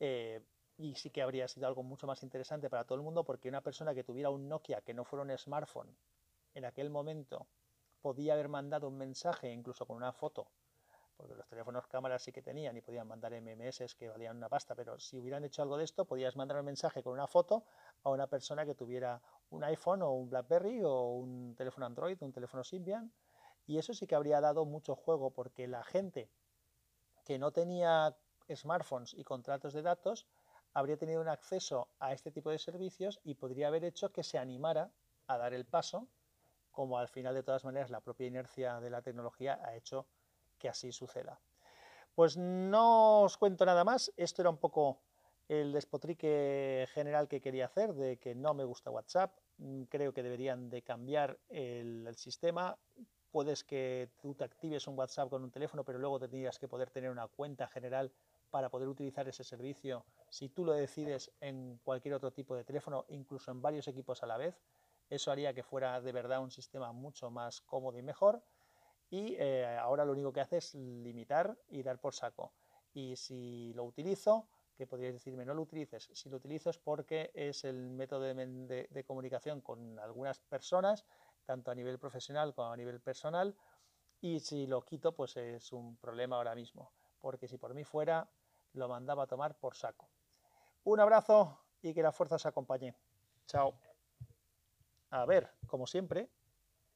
eh, 0.00 0.40
y 0.78 0.94
sí 0.94 1.10
que 1.10 1.22
habría 1.22 1.48
sido 1.48 1.66
algo 1.66 1.82
mucho 1.82 2.06
más 2.06 2.22
interesante 2.22 2.70
para 2.70 2.84
todo 2.84 2.96
el 2.96 3.02
mundo 3.02 3.24
porque 3.24 3.48
una 3.48 3.60
persona 3.60 3.94
que 3.94 4.04
tuviera 4.04 4.30
un 4.30 4.48
Nokia 4.48 4.80
que 4.80 4.94
no 4.94 5.04
fuera 5.04 5.22
un 5.22 5.36
smartphone 5.36 5.94
en 6.54 6.64
aquel 6.64 6.90
momento 6.90 7.46
podía 8.00 8.34
haber 8.34 8.48
mandado 8.48 8.88
un 8.88 8.96
mensaje 8.96 9.52
incluso 9.52 9.86
con 9.86 9.96
una 9.96 10.12
foto 10.12 10.48
porque 11.22 11.34
los 11.36 11.46
teléfonos 11.46 11.86
cámaras 11.86 12.22
sí 12.22 12.32
que 12.32 12.42
tenían 12.42 12.76
y 12.76 12.80
podían 12.80 13.06
mandar 13.06 13.32
MMS 13.32 13.94
que 13.94 14.08
valían 14.08 14.36
una 14.36 14.48
pasta, 14.48 14.74
pero 14.74 14.98
si 14.98 15.18
hubieran 15.18 15.44
hecho 15.44 15.62
algo 15.62 15.76
de 15.76 15.84
esto, 15.84 16.04
podías 16.04 16.34
mandar 16.34 16.58
un 16.58 16.66
mensaje 16.66 17.02
con 17.02 17.12
una 17.12 17.28
foto 17.28 17.64
a 18.02 18.10
una 18.10 18.26
persona 18.26 18.66
que 18.66 18.74
tuviera 18.74 19.22
un 19.50 19.62
iPhone 19.62 20.02
o 20.02 20.10
un 20.10 20.30
BlackBerry 20.30 20.82
o 20.82 21.12
un 21.12 21.54
teléfono 21.54 21.86
Android, 21.86 22.16
un 22.20 22.32
teléfono 22.32 22.64
Symbian, 22.64 23.12
y 23.66 23.78
eso 23.78 23.94
sí 23.94 24.08
que 24.08 24.16
habría 24.16 24.40
dado 24.40 24.64
mucho 24.64 24.96
juego 24.96 25.30
porque 25.30 25.68
la 25.68 25.84
gente 25.84 26.28
que 27.24 27.38
no 27.38 27.52
tenía 27.52 28.16
smartphones 28.54 29.14
y 29.14 29.24
contratos 29.24 29.72
de 29.72 29.82
datos 29.82 30.26
habría 30.74 30.96
tenido 30.96 31.20
un 31.20 31.28
acceso 31.28 31.88
a 31.98 32.12
este 32.12 32.30
tipo 32.30 32.50
de 32.50 32.58
servicios 32.58 33.20
y 33.24 33.34
podría 33.34 33.68
haber 33.68 33.84
hecho 33.84 34.10
que 34.10 34.22
se 34.22 34.38
animara 34.38 34.90
a 35.26 35.38
dar 35.38 35.54
el 35.54 35.64
paso, 35.64 36.08
como 36.70 36.98
al 36.98 37.08
final 37.08 37.34
de 37.34 37.42
todas 37.42 37.64
maneras 37.64 37.90
la 37.90 38.00
propia 38.00 38.26
inercia 38.26 38.80
de 38.80 38.90
la 38.90 39.02
tecnología 39.02 39.60
ha 39.64 39.76
hecho 39.76 40.06
que 40.58 40.68
así 40.68 40.92
suceda. 40.92 41.40
Pues 42.14 42.36
no 42.36 43.22
os 43.22 43.36
cuento 43.36 43.64
nada 43.64 43.84
más, 43.84 44.12
esto 44.16 44.42
era 44.42 44.50
un 44.50 44.58
poco 44.58 45.00
el 45.48 45.72
despotrique 45.72 46.86
general 46.92 47.28
que 47.28 47.40
quería 47.40 47.66
hacer 47.66 47.94
de 47.94 48.16
que 48.18 48.34
no 48.34 48.54
me 48.54 48.64
gusta 48.64 48.90
WhatsApp, 48.90 49.36
mm, 49.58 49.82
creo 49.84 50.12
que 50.12 50.22
deberían 50.22 50.70
de 50.70 50.82
cambiar 50.82 51.38
el, 51.48 52.14
sistema, 52.16 52.78
puedes 53.32 53.64
que 53.64 54.10
tú 54.20 54.34
te 54.34 54.44
actives 54.44 54.86
un 54.86 54.96
WhatsApp 54.96 55.30
con 55.30 55.42
un 55.42 55.50
teléfono, 55.50 55.82
pero 55.82 55.98
luego 55.98 56.20
tendrías 56.20 56.58
que 56.58 56.68
poder 56.68 56.90
tener 56.90 57.10
una 57.10 57.26
cuenta 57.26 57.66
general 57.66 58.12
para 58.50 58.68
poder 58.68 58.88
utilizar 58.88 59.26
ese 59.26 59.42
servicio 59.42 60.04
si 60.28 60.50
tú 60.50 60.64
lo 60.64 60.72
decides 60.72 61.32
en 61.40 61.80
cualquier 61.82 62.14
otro 62.14 62.30
tipo 62.30 62.54
de 62.54 62.64
teléfono, 62.64 63.06
incluso 63.08 63.50
en 63.50 63.62
varios 63.62 63.88
equipos 63.88 64.22
a 64.22 64.26
la 64.26 64.36
vez. 64.36 64.60
Eso 65.08 65.30
haría 65.30 65.52
que 65.54 65.62
fuera 65.62 66.00
de 66.00 66.12
verdad 66.12 66.42
un 66.42 66.50
sistema 66.50 66.92
mucho 66.92 67.30
más 67.30 67.60
cómodo 67.62 67.98
y 67.98 68.02
mejor 68.02 68.42
y 69.12 69.36
eh, 69.38 69.76
ahora 69.78 70.06
lo 70.06 70.12
único 70.12 70.32
que 70.32 70.40
hace 70.40 70.56
es 70.56 70.74
limitar 70.74 71.58
y 71.68 71.82
dar 71.82 71.98
por 71.98 72.14
saco. 72.14 72.52
Y 72.94 73.14
si 73.16 73.72
lo 73.74 73.84
utilizo, 73.84 74.48
que 74.76 74.86
podríais 74.86 75.12
decirme 75.12 75.44
no 75.44 75.52
lo 75.52 75.62
utilices, 75.62 76.10
si 76.14 76.30
lo 76.30 76.38
utilizo 76.38 76.70
es 76.70 76.78
porque 76.78 77.30
es 77.34 77.64
el 77.64 77.90
método 77.90 78.22
de, 78.22 79.04
comunicación 79.06 79.60
con 79.60 79.98
algunas 79.98 80.40
personas, 80.40 81.04
tanto 81.44 81.70
a 81.70 81.74
nivel 81.74 81.98
profesional 81.98 82.54
como 82.54 82.72
a 82.72 82.76
nivel 82.76 83.00
personal, 83.00 83.56
y 84.20 84.40
si 84.40 84.66
lo 84.66 84.84
quito, 84.84 85.14
pues 85.14 85.36
es 85.36 85.72
un 85.72 85.96
problema 85.96 86.36
ahora 86.36 86.54
mismo, 86.54 86.92
porque 87.18 87.48
si 87.48 87.58
por 87.58 87.74
mí 87.74 87.84
fuera, 87.84 88.28
lo 88.74 88.88
mandaba 88.88 89.24
a 89.24 89.26
tomar 89.26 89.56
por 89.56 89.74
saco. 89.74 90.08
Un 90.84 91.00
abrazo 91.00 91.58
y 91.82 91.92
que 91.94 92.02
la 92.02 92.12
fuerza 92.12 92.36
os 92.36 92.46
acompañe. 92.46 92.94
Chao. 93.46 93.74
A 95.10 95.26
ver, 95.26 95.50
como 95.66 95.86
siempre, 95.86 96.30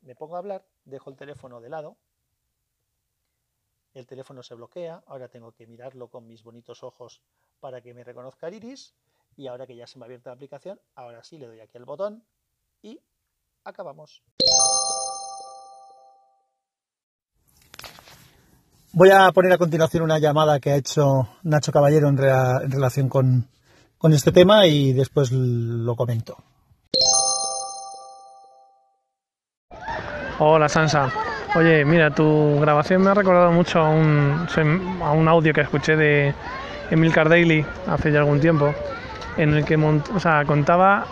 me 0.00 0.14
pongo 0.14 0.36
a 0.36 0.38
hablar, 0.38 0.66
dejo 0.84 1.10
el 1.10 1.16
teléfono 1.16 1.60
de 1.60 1.68
lado 1.68 1.96
el 3.96 4.06
teléfono 4.06 4.42
se 4.42 4.54
bloquea, 4.54 5.02
ahora 5.06 5.28
tengo 5.28 5.52
que 5.52 5.66
mirarlo 5.66 6.08
con 6.08 6.26
mis 6.26 6.42
bonitos 6.42 6.82
ojos 6.82 7.22
para 7.60 7.80
que 7.80 7.94
me 7.94 8.04
reconozca 8.04 8.48
el 8.48 8.54
iris 8.54 8.94
y 9.38 9.46
ahora 9.46 9.66
que 9.66 9.74
ya 9.74 9.86
se 9.86 9.98
me 9.98 10.04
ha 10.04 10.06
abierto 10.06 10.28
la 10.28 10.34
aplicación, 10.34 10.78
ahora 10.94 11.24
sí 11.24 11.38
le 11.38 11.46
doy 11.46 11.60
aquí 11.60 11.78
al 11.78 11.86
botón 11.86 12.22
y 12.82 13.00
acabamos. 13.66 14.22
Voy 18.92 19.10
a 19.10 19.30
poner 19.32 19.52
a 19.52 19.58
continuación 19.58 20.04
una 20.04 20.18
llamada 20.18 20.58
que 20.58 20.70
ha 20.70 20.76
hecho 20.76 21.28
Nacho 21.42 21.70
Caballero 21.70 22.08
en, 22.08 22.16
relación 22.16 23.10
con, 23.10 23.48
con 23.98 24.14
este 24.14 24.32
tema 24.32 24.66
y 24.66 24.94
después 24.94 25.30
lo 25.32 25.94
comento. 25.96 26.38
Hola 30.38 30.68
Sansa, 30.68 31.10
Oye, 31.56 31.86
mira, 31.86 32.10
tu 32.10 32.60
grabación 32.60 33.00
me 33.00 33.10
ha 33.10 33.14
recordado 33.14 33.50
mucho 33.50 33.80
a 33.80 33.88
un, 33.88 34.46
a 35.02 35.12
un 35.12 35.26
audio 35.26 35.54
que 35.54 35.62
escuché 35.62 35.96
de 35.96 36.34
Emil 36.90 37.12
Daily 37.12 37.64
hace 37.86 38.12
ya 38.12 38.18
algún 38.18 38.40
tiempo, 38.40 38.74
en 39.38 39.54
el 39.54 39.64
que 39.64 39.76
o 39.76 40.20
sea, 40.20 40.44
contaba 40.44 41.06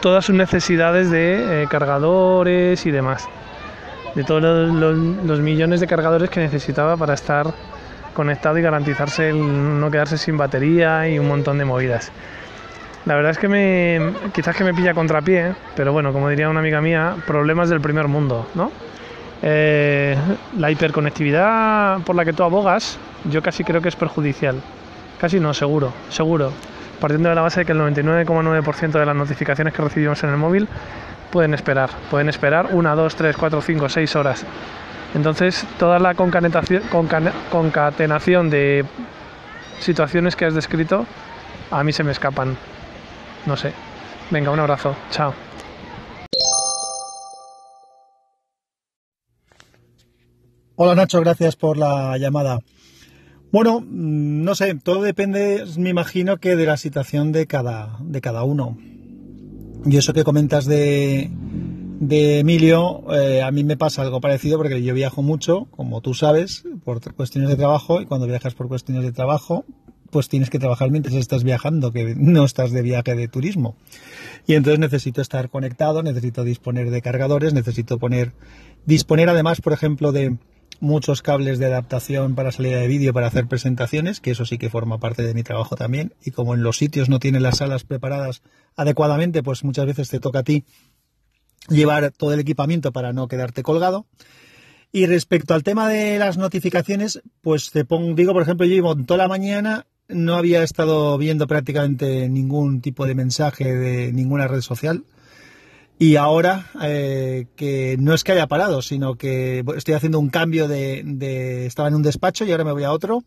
todas 0.00 0.24
sus 0.24 0.34
necesidades 0.34 1.10
de 1.10 1.62
eh, 1.62 1.66
cargadores 1.68 2.84
y 2.86 2.90
demás, 2.90 3.28
de 4.14 4.24
todos 4.24 4.42
los, 4.42 5.40
millones 5.40 5.80
de 5.80 5.86
cargadores 5.86 6.30
que 6.30 6.40
necesitaba 6.40 6.96
para 6.96 7.14
estar 7.14 7.52
conectado 8.14 8.58
y 8.58 8.62
garantizarse 8.62 9.30
el 9.30 9.80
no 9.80 9.90
quedarse 9.90 10.18
sin 10.18 10.36
batería 10.36 11.08
y 11.08 11.18
un 11.18 11.28
montón 11.28 11.58
de 11.58 11.64
movidas. 11.64 12.10
La 13.04 13.14
verdad 13.14 13.30
es 13.30 13.38
que 13.38 13.48
me, 13.48 14.12
quizás 14.32 14.56
que 14.56 14.64
me 14.64 14.74
pilla 14.74 14.94
contrapié, 14.94 15.54
pero 15.76 15.92
bueno, 15.92 16.12
como 16.12 16.28
diría 16.28 16.48
una 16.48 16.60
amiga 16.60 16.80
mía, 16.80 17.14
problemas 17.26 17.68
del 17.68 17.80
primer 17.80 18.08
mundo, 18.08 18.46
¿no? 18.54 18.72
Eh, 19.42 20.16
la 20.58 20.70
hiperconectividad 20.70 22.00
por 22.00 22.16
la 22.16 22.24
que 22.24 22.32
tú 22.32 22.42
abogas, 22.42 22.98
yo 23.30 23.42
casi 23.42 23.64
creo 23.64 23.80
que 23.80 23.88
es 23.88 23.96
perjudicial. 23.96 24.60
Casi 25.20 25.38
no, 25.40 25.54
seguro, 25.54 25.92
seguro. 26.08 26.52
Partiendo 27.00 27.28
de 27.28 27.34
la 27.34 27.42
base 27.42 27.60
de 27.60 27.66
que 27.66 27.72
el 27.72 27.78
99,9% 27.78 28.92
de 28.92 29.06
las 29.06 29.16
notificaciones 29.16 29.74
que 29.74 29.82
recibimos 29.82 30.22
en 30.24 30.30
el 30.30 30.36
móvil 30.36 30.68
pueden 31.30 31.54
esperar. 31.54 31.90
Pueden 32.10 32.28
esperar 32.28 32.68
una, 32.72 32.94
dos, 32.94 33.16
tres, 33.16 33.36
cuatro, 33.36 33.60
cinco, 33.60 33.88
seis 33.88 34.14
horas. 34.16 34.44
Entonces, 35.14 35.64
toda 35.78 35.98
la 35.98 36.14
concatenación 36.14 38.50
de 38.50 38.84
situaciones 39.80 40.36
que 40.36 40.46
has 40.46 40.54
descrito, 40.54 41.06
a 41.70 41.84
mí 41.84 41.92
se 41.92 42.04
me 42.04 42.12
escapan. 42.12 42.56
No 43.46 43.56
sé. 43.56 43.72
Venga, 44.30 44.50
un 44.50 44.60
abrazo. 44.60 44.96
Chao. 45.10 45.34
Hola 50.78 50.94
Nacho, 50.94 51.20
gracias 51.20 51.56
por 51.56 51.78
la 51.78 52.18
llamada. 52.18 52.58
Bueno, 53.56 53.80
mm, 53.80 54.44
no 54.44 54.54
sé, 54.54 54.74
todo 54.74 55.00
depende, 55.00 55.64
me 55.78 55.88
imagino 55.88 56.36
que 56.36 56.56
de 56.56 56.66
la 56.66 56.76
situación 56.76 57.32
de 57.32 57.46
cada, 57.46 57.96
de 58.02 58.20
cada 58.20 58.42
uno. 58.42 58.76
Y 59.86 59.96
eso 59.96 60.12
que 60.12 60.24
comentas 60.24 60.66
de, 60.66 61.30
de 61.98 62.40
Emilio, 62.40 63.10
eh, 63.14 63.40
a 63.40 63.50
mí 63.52 63.64
me 63.64 63.78
pasa 63.78 64.02
algo 64.02 64.20
parecido 64.20 64.58
porque 64.58 64.82
yo 64.82 64.92
viajo 64.92 65.22
mucho, 65.22 65.68
como 65.70 66.02
tú 66.02 66.12
sabes, 66.12 66.64
por 66.84 67.00
cuestiones 67.14 67.48
de 67.48 67.56
trabajo, 67.56 68.02
y 68.02 68.04
cuando 68.04 68.26
viajas 68.26 68.52
por 68.52 68.68
cuestiones 68.68 69.04
de 69.04 69.12
trabajo, 69.12 69.64
pues 70.10 70.28
tienes 70.28 70.50
que 70.50 70.58
trabajar 70.58 70.90
mientras 70.90 71.14
estás 71.14 71.42
viajando, 71.42 71.92
que 71.92 72.14
no 72.14 72.44
estás 72.44 72.72
de 72.72 72.82
viaje 72.82 73.14
de 73.14 73.26
turismo. 73.26 73.74
Y 74.46 74.52
entonces 74.52 74.80
necesito 74.80 75.22
estar 75.22 75.48
conectado, 75.48 76.02
necesito 76.02 76.44
disponer 76.44 76.90
de 76.90 77.00
cargadores, 77.00 77.54
necesito 77.54 77.96
poner, 77.96 78.32
disponer 78.84 79.30
además, 79.30 79.62
por 79.62 79.72
ejemplo, 79.72 80.12
de, 80.12 80.36
muchos 80.80 81.22
cables 81.22 81.58
de 81.58 81.66
adaptación 81.66 82.34
para 82.34 82.52
salida 82.52 82.78
de 82.78 82.86
vídeo 82.86 83.12
para 83.12 83.26
hacer 83.26 83.46
presentaciones, 83.46 84.20
que 84.20 84.30
eso 84.30 84.44
sí 84.44 84.58
que 84.58 84.70
forma 84.70 84.98
parte 84.98 85.22
de 85.22 85.34
mi 85.34 85.42
trabajo 85.42 85.76
también. 85.76 86.14
Y 86.24 86.30
como 86.30 86.54
en 86.54 86.62
los 86.62 86.76
sitios 86.76 87.08
no 87.08 87.18
tienen 87.18 87.42
las 87.42 87.58
salas 87.58 87.84
preparadas 87.84 88.42
adecuadamente, 88.76 89.42
pues 89.42 89.64
muchas 89.64 89.86
veces 89.86 90.08
te 90.08 90.20
toca 90.20 90.40
a 90.40 90.44
ti 90.44 90.64
llevar 91.68 92.12
todo 92.12 92.32
el 92.32 92.40
equipamiento 92.40 92.92
para 92.92 93.12
no 93.12 93.28
quedarte 93.28 93.62
colgado. 93.62 94.06
Y 94.92 95.06
respecto 95.06 95.54
al 95.54 95.62
tema 95.62 95.88
de 95.88 96.18
las 96.18 96.38
notificaciones, 96.38 97.20
pues 97.42 97.70
te 97.70 97.84
pongo, 97.84 98.14
digo, 98.14 98.32
por 98.32 98.42
ejemplo, 98.42 98.66
yo 98.66 98.74
llevo 98.74 98.96
toda 98.96 99.18
la 99.18 99.28
mañana, 99.28 99.86
no 100.08 100.36
había 100.36 100.62
estado 100.62 101.18
viendo 101.18 101.46
prácticamente 101.46 102.28
ningún 102.28 102.80
tipo 102.80 103.06
de 103.06 103.14
mensaje 103.14 103.74
de 103.74 104.12
ninguna 104.12 104.48
red 104.48 104.60
social 104.60 105.04
Y 105.98 106.16
ahora 106.16 106.70
eh, 106.82 107.46
que 107.56 107.96
no 107.98 108.12
es 108.12 108.22
que 108.22 108.32
haya 108.32 108.46
parado, 108.46 108.82
sino 108.82 109.14
que 109.14 109.64
estoy 109.76 109.94
haciendo 109.94 110.18
un 110.18 110.28
cambio 110.28 110.68
de, 110.68 111.66
Estaba 111.66 111.88
en 111.88 111.94
un 111.94 112.02
despacho 112.02 112.44
y 112.44 112.52
ahora 112.52 112.64
me 112.64 112.72
voy 112.72 112.84
a 112.84 112.92
otro. 112.92 113.22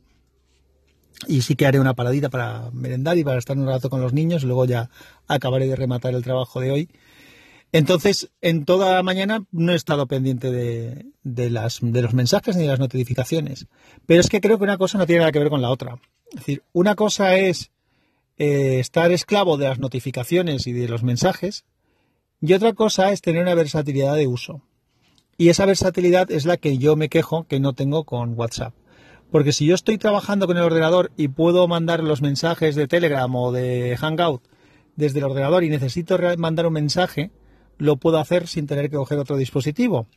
Y 1.28 1.42
sí 1.42 1.56
que 1.56 1.66
haré 1.66 1.80
una 1.80 1.96
paradita 1.96 2.30
para 2.30 2.70
merendar 2.72 3.18
y 3.18 3.24
para 3.24 3.40
estar 3.40 3.58
un 3.58 3.66
rato 3.66 3.90
con 3.90 4.02
los 4.02 4.14
niños. 4.14 4.44
Luego 4.44 4.66
ya 4.66 4.90
acabaré 5.28 5.68
de 5.68 5.76
rematar 5.76 6.14
el 6.14 6.24
trabajo 6.24 6.62
de 6.62 6.72
hoy. 6.72 6.90
Entonces, 7.72 8.32
en 8.42 8.66
toda 8.66 8.96
la 8.96 9.04
mañana 9.04 9.44
no 9.52 9.74
he 9.74 9.76
estado 9.76 10.08
pendiente 10.08 10.52
de, 10.52 11.50
las, 11.50 11.80
de 11.82 12.02
los 12.02 12.14
mensajes 12.14 12.56
ni 12.56 12.64
de 12.64 12.70
las 12.70 12.80
notificaciones. 12.80 13.68
Pero 14.06 14.22
es 14.22 14.30
que 14.30 14.42
creo 14.42 14.58
que 14.58 14.64
una 14.64 14.78
cosa 14.78 14.98
no 14.98 15.06
tiene 15.06 15.20
nada 15.20 15.32
que 15.32 15.40
ver 15.40 15.50
con 15.50 15.62
la 15.62 15.70
otra. 15.70 16.00
Es 16.32 16.38
decir, 16.38 16.64
una 16.72 16.96
cosa 16.96 17.36
es 17.36 17.72
eh, 18.38 18.80
estar 18.80 19.12
esclavo 19.12 19.58
de 19.58 19.68
las 19.68 19.80
notificaciones 19.80 20.68
y 20.68 20.74
de 20.74 20.88
los 20.88 21.04
mensajes 21.04 21.66
y 22.42 22.54
otra 22.54 22.74
cosa 22.74 23.12
es 23.12 23.22
tener 23.22 23.42
una 23.42 23.56
versatilidad 23.56 24.16
de 24.16 24.28
uso. 24.28 24.62
Y 25.38 25.50
esa 25.50 25.66
versatilidad 25.66 26.32
es 26.32 26.46
la 26.46 26.58
que 26.58 26.78
yo 26.78 26.96
me 26.96 27.10
quejo 27.10 27.46
que 27.46 27.60
no 27.60 27.74
tengo 27.74 28.04
con 28.04 28.38
WhatsApp. 28.38 28.74
Porque 29.32 29.52
si 29.52 29.66
yo 29.66 29.76
estoy 29.76 29.98
trabajando 29.98 30.48
con 30.48 30.58
el 30.58 30.64
ordenador 30.64 31.12
y 31.16 31.28
puedo 31.28 31.68
mandar 31.68 32.04
los 32.04 32.22
mensajes 32.22 32.76
de 32.76 32.88
Telegram 32.88 33.34
o 33.36 33.52
de 33.52 33.96
Hangout 33.98 34.44
desde 34.96 35.20
el 35.20 35.26
ordenador 35.26 35.64
y 35.64 35.70
necesito 35.70 36.18
mandar 36.38 36.66
un 36.68 36.74
mensaje, 36.74 37.32
lo 37.78 37.98
puedo 37.98 38.18
hacer 38.18 38.48
sin 38.48 38.68
tener 38.68 38.90
que 38.90 38.98
coger 38.98 39.20
otro 39.20 39.38
dispositivo. 39.38 40.08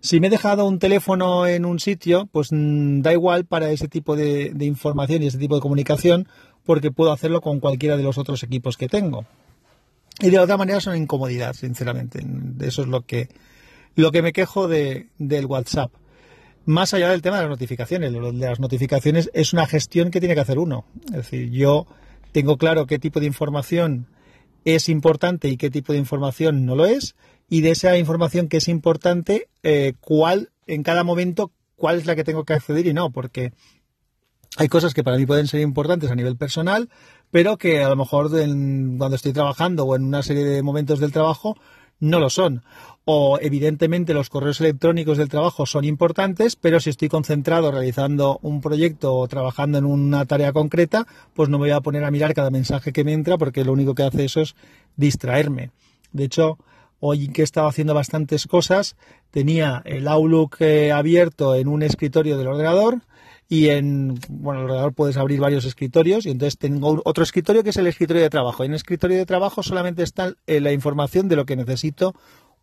Si 0.00 0.20
me 0.20 0.28
he 0.28 0.30
dejado 0.30 0.64
un 0.64 0.78
teléfono 0.78 1.46
en 1.46 1.64
un 1.64 1.80
sitio, 1.80 2.28
pues 2.30 2.52
mm, 2.52 3.00
da 3.00 3.12
igual 3.12 3.46
para 3.46 3.70
ese 3.70 3.88
tipo 3.88 4.14
de, 4.14 4.50
de 4.54 4.64
información 4.64 5.22
y 5.22 5.26
ese 5.26 5.38
tipo 5.38 5.56
de 5.56 5.60
comunicación, 5.60 6.28
porque 6.64 6.92
puedo 6.92 7.10
hacerlo 7.10 7.40
con 7.40 7.58
cualquiera 7.58 7.96
de 7.96 8.04
los 8.04 8.18
otros 8.18 8.42
equipos 8.42 8.76
que 8.76 8.88
tengo. 8.88 9.24
Y 10.20 10.30
de 10.30 10.38
otra 10.38 10.56
manera 10.56 10.80
son 10.80 10.96
incomodidad, 10.96 11.54
sinceramente. 11.54 12.24
Eso 12.60 12.82
es 12.82 12.88
lo 12.88 13.02
que, 13.02 13.28
lo 13.94 14.10
que 14.10 14.22
me 14.22 14.32
quejo 14.32 14.68
de, 14.68 15.08
del 15.18 15.46
WhatsApp. 15.46 15.92
Más 16.64 16.92
allá 16.92 17.10
del 17.10 17.22
tema 17.22 17.36
de 17.36 17.44
las 17.44 17.50
notificaciones, 17.50 18.12
lo 18.12 18.32
de 18.32 18.46
las 18.46 18.60
notificaciones 18.60 19.30
es 19.32 19.52
una 19.52 19.66
gestión 19.66 20.10
que 20.10 20.20
tiene 20.20 20.34
que 20.34 20.40
hacer 20.40 20.58
uno. 20.58 20.84
Es 21.06 21.16
decir, 21.16 21.50
yo 21.50 21.86
tengo 22.32 22.58
claro 22.58 22.86
qué 22.86 22.98
tipo 22.98 23.20
de 23.20 23.26
información 23.26 24.06
es 24.64 24.88
importante 24.88 25.48
y 25.48 25.56
qué 25.56 25.70
tipo 25.70 25.92
de 25.92 25.98
información 25.98 26.66
no 26.66 26.76
lo 26.76 26.84
es, 26.84 27.14
y 27.48 27.62
de 27.62 27.70
esa 27.70 27.96
información 27.96 28.48
que 28.48 28.58
es 28.58 28.68
importante, 28.68 29.48
eh, 29.62 29.94
cuál 30.00 30.50
en 30.66 30.82
cada 30.82 31.04
momento, 31.04 31.52
cuál 31.76 31.96
es 31.96 32.06
la 32.06 32.14
que 32.14 32.24
tengo 32.24 32.44
que 32.44 32.52
acceder 32.52 32.86
y 32.86 32.92
no, 32.92 33.10
porque 33.10 33.52
hay 34.56 34.68
cosas 34.68 34.92
que 34.92 35.04
para 35.04 35.16
mí 35.16 35.24
pueden 35.24 35.46
ser 35.46 35.60
importantes 35.60 36.10
a 36.10 36.14
nivel 36.14 36.36
personal, 36.36 36.90
pero 37.30 37.56
que 37.56 37.82
a 37.82 37.88
lo 37.88 37.96
mejor 37.96 38.30
cuando 38.30 39.14
estoy 39.14 39.32
trabajando 39.32 39.84
o 39.84 39.96
en 39.96 40.04
una 40.04 40.22
serie 40.22 40.44
de 40.44 40.62
momentos 40.62 41.00
del 41.00 41.12
trabajo 41.12 41.56
no 42.00 42.20
lo 42.20 42.30
son. 42.30 42.62
O 43.04 43.38
evidentemente 43.40 44.12
los 44.12 44.28
correos 44.28 44.60
electrónicos 44.60 45.16
del 45.16 45.30
trabajo 45.30 45.64
son 45.64 45.84
importantes, 45.84 46.56
pero 46.56 46.78
si 46.78 46.90
estoy 46.90 47.08
concentrado 47.08 47.70
realizando 47.70 48.38
un 48.42 48.60
proyecto 48.60 49.14
o 49.14 49.26
trabajando 49.28 49.78
en 49.78 49.86
una 49.86 50.26
tarea 50.26 50.52
concreta, 50.52 51.06
pues 51.34 51.48
no 51.48 51.58
me 51.58 51.64
voy 51.64 51.70
a 51.70 51.80
poner 51.80 52.04
a 52.04 52.10
mirar 52.10 52.34
cada 52.34 52.50
mensaje 52.50 52.92
que 52.92 53.04
me 53.04 53.14
entra 53.14 53.38
porque 53.38 53.64
lo 53.64 53.72
único 53.72 53.94
que 53.94 54.02
hace 54.02 54.24
eso 54.24 54.42
es 54.42 54.54
distraerme. 54.96 55.70
De 56.12 56.24
hecho, 56.24 56.58
hoy 57.00 57.28
que 57.28 57.42
estaba 57.42 57.68
haciendo 57.68 57.94
bastantes 57.94 58.46
cosas, 58.46 58.96
tenía 59.30 59.82
el 59.84 60.06
Outlook 60.08 60.56
eh, 60.60 60.92
abierto 60.92 61.54
en 61.54 61.68
un 61.68 61.82
escritorio 61.82 62.36
del 62.36 62.48
ordenador, 62.48 63.00
y 63.48 63.70
en 63.70 64.18
bueno, 64.28 64.60
el 64.60 64.66
ordenador 64.66 64.92
puedes 64.92 65.16
abrir 65.16 65.40
varios 65.40 65.64
escritorios 65.64 66.26
y 66.26 66.30
entonces 66.30 66.58
tengo 66.58 67.00
otro 67.04 67.24
escritorio 67.24 67.64
que 67.64 67.70
es 67.70 67.76
el 67.78 67.86
escritorio 67.86 68.22
de 68.22 68.30
trabajo. 68.30 68.62
En 68.62 68.72
el 68.72 68.76
escritorio 68.76 69.16
de 69.16 69.26
trabajo 69.26 69.62
solamente 69.62 70.02
está 70.02 70.34
eh, 70.46 70.60
la 70.60 70.72
información 70.72 71.28
de 71.28 71.36
lo 71.36 71.46
que 71.46 71.56
necesito 71.56 72.14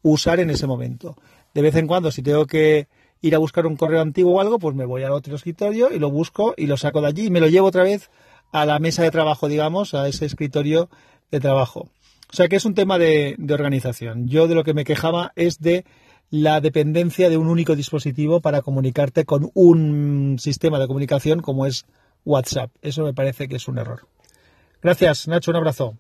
usar 0.03 0.39
en 0.39 0.51
ese 0.51 0.67
momento. 0.67 1.17
De 1.55 1.63
vez 1.63 1.75
en 1.75 1.87
cuando, 1.87 2.11
si 2.11 2.21
tengo 2.21 2.45
que 2.45 2.87
ir 3.21 3.33
a 3.33 3.39
buscar 3.39 3.65
un 3.65 3.75
correo 3.75 4.01
antiguo 4.01 4.35
o 4.35 4.41
algo, 4.41 4.59
pues 4.59 4.75
me 4.75 4.85
voy 4.85 5.01
al 5.01 5.13
otro 5.13 5.35
escritorio 5.35 5.91
y 5.91 5.97
lo 5.97 6.11
busco 6.11 6.53
y 6.55 6.67
lo 6.67 6.77
saco 6.77 7.01
de 7.01 7.07
allí 7.07 7.25
y 7.25 7.29
me 7.31 7.39
lo 7.39 7.47
llevo 7.47 7.67
otra 7.67 7.83
vez 7.83 8.11
a 8.51 8.65
la 8.65 8.77
mesa 8.77 9.01
de 9.01 9.09
trabajo, 9.09 9.47
digamos, 9.47 9.95
a 9.95 10.07
ese 10.07 10.25
escritorio 10.25 10.89
de 11.31 11.39
trabajo. 11.39 11.89
O 12.31 12.35
sea 12.35 12.47
que 12.47 12.57
es 12.57 12.65
un 12.65 12.75
tema 12.75 12.99
de, 12.99 13.35
de 13.39 13.53
organización. 13.53 14.27
Yo 14.27 14.47
de 14.47 14.53
lo 14.53 14.63
que 14.63 14.75
me 14.75 14.85
quejaba 14.85 15.31
es 15.35 15.59
de 15.59 15.85
la 16.29 16.61
dependencia 16.61 17.29
de 17.29 17.37
un 17.37 17.47
único 17.47 17.75
dispositivo 17.75 18.41
para 18.41 18.61
comunicarte 18.61 19.25
con 19.25 19.51
un 19.53 20.37
sistema 20.39 20.79
de 20.79 20.87
comunicación 20.87 21.41
como 21.41 21.65
es 21.65 21.85
WhatsApp. 22.25 22.71
Eso 22.81 23.03
me 23.03 23.13
parece 23.13 23.47
que 23.47 23.55
es 23.57 23.67
un 23.67 23.77
error. 23.77 24.07
Gracias, 24.81 25.27
Nacho, 25.27 25.51
un 25.51 25.57
abrazo. 25.57 25.95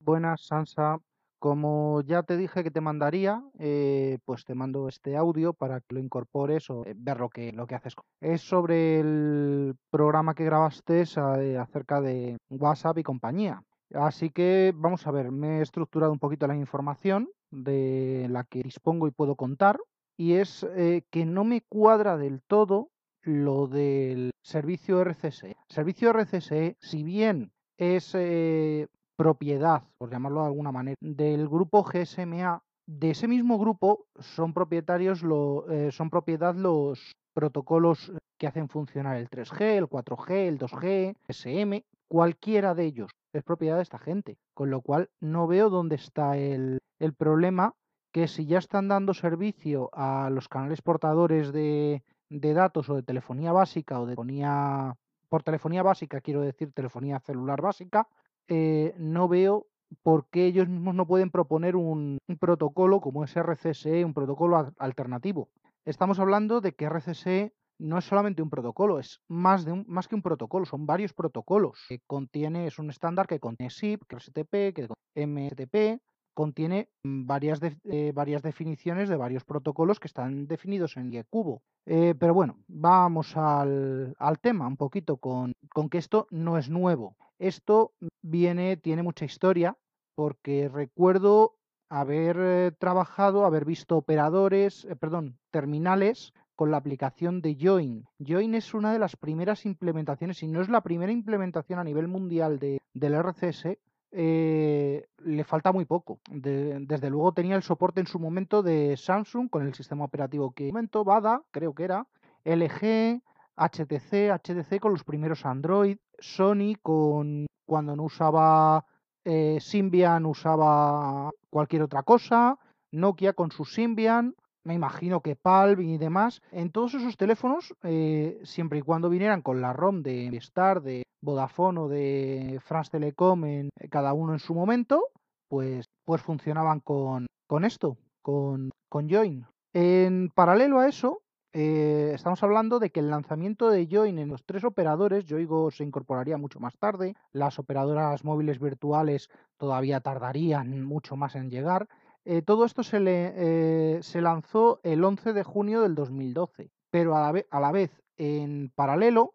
Buenas, 0.00 0.46
Sansa. 0.46 0.98
Como 1.38 2.00
ya 2.02 2.22
te 2.22 2.36
dije 2.36 2.64
que 2.64 2.70
te 2.70 2.80
mandaría, 2.80 3.42
eh, 3.58 4.18
pues 4.24 4.44
te 4.44 4.54
mando 4.54 4.88
este 4.88 5.16
audio 5.16 5.52
para 5.52 5.80
que 5.80 5.94
lo 5.94 6.00
incorpores 6.00 6.70
o 6.70 6.84
eh, 6.86 6.94
ver 6.96 7.18
lo 7.18 7.28
que, 7.28 7.52
lo 7.52 7.66
que 7.66 7.74
haces. 7.74 7.94
Es 8.20 8.40
sobre 8.40 9.00
el 9.00 9.74
programa 9.90 10.34
que 10.34 10.44
grabaste 10.44 11.02
eh, 11.02 11.58
acerca 11.58 12.00
de 12.00 12.38
WhatsApp 12.48 12.98
y 12.98 13.02
compañía. 13.02 13.62
Así 13.94 14.30
que 14.30 14.72
vamos 14.74 15.06
a 15.06 15.10
ver, 15.10 15.30
me 15.30 15.58
he 15.58 15.62
estructurado 15.62 16.12
un 16.12 16.18
poquito 16.18 16.46
la 16.46 16.56
información 16.56 17.28
de 17.50 18.26
la 18.30 18.44
que 18.44 18.62
dispongo 18.62 19.06
y 19.06 19.12
puedo 19.12 19.36
contar 19.36 19.78
y 20.16 20.34
es 20.34 20.66
eh, 20.76 21.02
que 21.10 21.26
no 21.26 21.44
me 21.44 21.62
cuadra 21.62 22.16
del 22.16 22.42
todo 22.42 22.90
lo 23.22 23.66
del 23.66 24.30
servicio 24.42 25.02
RCSE. 25.02 25.56
Servicio 25.68 26.12
RCSE, 26.12 26.76
si 26.80 27.02
bien 27.02 27.52
es 27.76 28.14
eh, 28.14 28.88
propiedad, 29.16 29.82
por 29.98 30.10
llamarlo 30.10 30.40
de 30.40 30.46
alguna 30.46 30.72
manera, 30.72 30.96
del 31.00 31.48
grupo 31.48 31.82
GSMA, 31.82 32.62
de 32.86 33.10
ese 33.10 33.26
mismo 33.26 33.58
grupo 33.58 34.06
son 34.18 34.54
propietarios, 34.54 35.22
lo, 35.22 35.68
eh, 35.70 35.90
son 35.90 36.08
propiedad 36.08 36.54
los 36.54 37.16
protocolos 37.34 38.12
que 38.38 38.46
hacen 38.46 38.68
funcionar 38.68 39.16
el 39.16 39.28
3G, 39.28 39.60
el 39.60 39.88
4G, 39.88 40.30
el 40.30 40.58
2G, 40.58 41.16
SM, 41.26 41.84
cualquiera 42.08 42.74
de 42.74 42.84
ellos 42.84 43.10
es 43.32 43.42
propiedad 43.42 43.76
de 43.76 43.82
esta 43.82 43.98
gente. 43.98 44.38
Con 44.54 44.70
lo 44.70 44.80
cual 44.80 45.10
no 45.20 45.46
veo 45.46 45.70
dónde 45.70 45.96
está 45.96 46.36
el, 46.36 46.80
problema, 47.18 47.74
que 48.12 48.28
si 48.28 48.46
ya 48.46 48.58
están 48.58 48.88
dando 48.88 49.14
servicio 49.14 49.90
a 49.92 50.30
los 50.30 50.48
canales 50.48 50.80
portadores 50.82 51.52
de, 51.52 52.02
datos 52.30 52.88
o 52.88 52.94
de 52.94 53.02
telefonía 53.02 53.52
básica 53.52 54.00
o 54.00 54.06
de 54.06 54.14
telefonía, 54.14 54.94
por 55.28 55.42
telefonía 55.42 55.82
básica 55.82 56.20
quiero 56.20 56.40
decir 56.40 56.72
telefonía 56.72 57.20
celular 57.20 57.60
básica, 57.60 58.08
eh, 58.48 58.94
no 58.98 59.28
veo 59.28 59.66
por 60.02 60.26
qué 60.30 60.46
ellos 60.46 60.68
mismos 60.68 60.94
no 60.94 61.06
pueden 61.06 61.30
proponer 61.30 61.76
un, 61.76 62.18
un 62.26 62.38
protocolo 62.38 63.00
como 63.00 63.24
es 63.24 63.34
RCSE, 63.36 64.04
un 64.04 64.14
protocolo 64.14 64.72
alternativo. 64.78 65.48
Estamos 65.84 66.18
hablando 66.18 66.60
de 66.60 66.72
que 66.72 66.88
RCSE 66.88 67.52
no 67.78 67.98
es 67.98 68.04
solamente 68.04 68.42
un 68.42 68.50
protocolo, 68.50 68.98
es 68.98 69.20
más, 69.28 69.64
de 69.64 69.72
un, 69.72 69.84
más 69.88 70.08
que 70.08 70.14
un 70.14 70.22
protocolo, 70.22 70.64
son 70.64 70.86
varios 70.86 71.12
protocolos. 71.12 71.84
Que 71.88 72.00
contiene, 72.06 72.66
es 72.66 72.78
un 72.78 72.90
estándar 72.90 73.26
que 73.26 73.40
contiene 73.40 73.70
SIP, 73.70 74.02
que 74.08 74.20
STP, 74.20 74.74
que 74.74 74.88
MTP, 75.14 76.00
contiene 76.34 76.90
varias, 77.02 77.60
eh, 77.62 78.12
varias 78.14 78.42
definiciones 78.42 79.08
de 79.08 79.16
varios 79.16 79.44
protocolos 79.44 79.98
que 79.98 80.06
están 80.06 80.46
definidos 80.46 80.96
en 80.98 81.10
Yecubo. 81.10 81.62
Eh, 81.86 82.14
pero 82.18 82.34
bueno, 82.34 82.58
vamos 82.68 83.36
al, 83.36 84.14
al, 84.18 84.38
tema 84.40 84.66
un 84.66 84.76
poquito 84.76 85.16
con, 85.16 85.52
con 85.72 85.88
que 85.88 85.98
esto 85.98 86.26
no 86.30 86.58
es 86.58 86.68
nuevo. 86.68 87.16
Esto 87.38 87.94
viene, 88.22 88.76
tiene 88.76 89.02
mucha 89.02 89.24
historia, 89.24 89.78
porque 90.14 90.68
recuerdo 90.68 91.56
haber 91.88 92.36
eh, 92.38 92.72
trabajado, 92.78 93.46
haber 93.46 93.64
visto 93.64 93.96
operadores, 93.96 94.86
perdón, 95.00 95.38
terminales 95.50 96.34
con 96.56 96.70
la 96.70 96.78
aplicación 96.78 97.40
de 97.40 97.56
Join. 97.60 98.06
Join 98.18 98.54
es 98.54 98.74
una 98.74 98.92
de 98.92 98.98
las 98.98 99.14
primeras 99.16 99.66
implementaciones, 99.66 100.38
si 100.38 100.48
no 100.48 100.60
es 100.60 100.68
la 100.68 100.80
primera 100.80 101.12
implementación 101.12 101.78
a 101.78 101.84
nivel 101.84 102.08
mundial 102.08 102.58
de, 102.58 102.80
del 102.94 103.14
RCS, 103.14 103.78
eh, 104.12 105.06
le 105.18 105.44
falta 105.44 105.72
muy 105.72 105.84
poco. 105.84 106.18
desde 106.28 107.10
luego 107.10 107.32
tenía 107.32 107.56
el 107.56 107.62
soporte 107.62 108.00
en 108.00 108.06
su 108.06 108.18
momento 108.18 108.62
de 108.62 108.96
Samsung 108.96 109.50
con 109.50 109.66
el 109.66 109.74
sistema 109.74 110.04
operativo 110.04 110.52
que 110.52 110.68
momento, 110.68 111.04
BADA, 111.04 111.42
creo 111.50 111.74
que 111.74 111.84
era, 111.84 112.06
LG, 112.44 113.20
HTC, 113.56 114.30
HTC 114.32 114.80
con 114.80 114.92
los 114.92 115.04
primeros 115.04 115.44
Android, 115.44 115.98
Sony 116.18 116.74
con 116.82 117.46
cuando 117.66 117.96
no 117.96 118.04
usaba 118.04 118.84
eh, 119.24 119.58
Symbian 119.60 120.24
usaba 120.24 121.30
cualquier 121.50 121.82
otra 121.82 122.02
cosa, 122.04 122.58
Nokia 122.92 123.32
con 123.32 123.50
su 123.50 123.64
Symbian, 123.64 124.34
me 124.66 124.74
imagino 124.74 125.20
que 125.20 125.36
Palm 125.36 125.80
y 125.80 125.96
demás, 125.96 126.42
en 126.50 126.72
todos 126.72 126.94
esos 126.94 127.16
teléfonos, 127.16 127.72
eh, 127.84 128.40
siempre 128.42 128.80
y 128.80 128.82
cuando 128.82 129.08
vinieran 129.08 129.40
con 129.40 129.60
la 129.60 129.72
ROM 129.72 130.02
de 130.02 130.26
Star, 130.38 130.82
de 130.82 131.04
Vodafone 131.22 131.80
o 131.80 131.88
de 131.88 132.60
France 132.64 132.90
Telecom, 132.90 133.44
en, 133.44 133.70
eh, 133.78 133.88
cada 133.88 134.12
uno 134.12 134.32
en 134.32 134.40
su 134.40 134.54
momento, 134.54 135.04
pues, 135.48 135.86
pues 136.04 136.20
funcionaban 136.20 136.80
con, 136.80 137.26
con 137.46 137.64
esto, 137.64 137.96
con, 138.22 138.70
con 138.88 139.08
Join. 139.08 139.46
En 139.72 140.30
paralelo 140.34 140.80
a 140.80 140.88
eso, 140.88 141.22
eh, 141.52 142.10
estamos 142.12 142.42
hablando 142.42 142.80
de 142.80 142.90
que 142.90 143.00
el 143.00 143.08
lanzamiento 143.08 143.70
de 143.70 143.88
Join 143.90 144.18
en 144.18 144.28
los 144.28 144.44
tres 144.44 144.64
operadores, 144.64 145.24
Yoigo 145.26 145.70
se 145.70 145.84
incorporaría 145.84 146.36
mucho 146.36 146.58
más 146.58 146.76
tarde, 146.76 147.14
las 147.32 147.58
operadoras 147.60 148.24
móviles 148.24 148.58
virtuales 148.58 149.30
todavía 149.58 150.00
tardarían 150.00 150.82
mucho 150.82 151.16
más 151.16 151.36
en 151.36 151.50
llegar. 151.50 151.88
Eh, 152.28 152.42
todo 152.42 152.64
esto 152.64 152.82
se, 152.82 152.98
le, 152.98 153.32
eh, 153.36 154.02
se 154.02 154.20
lanzó 154.20 154.80
el 154.82 155.04
11 155.04 155.32
de 155.32 155.44
junio 155.44 155.80
del 155.82 155.94
2012, 155.94 156.72
pero 156.90 157.16
a 157.16 157.32
la, 157.60 157.72
vez, 157.72 158.02
en 158.16 158.72
paralelo, 158.74 159.34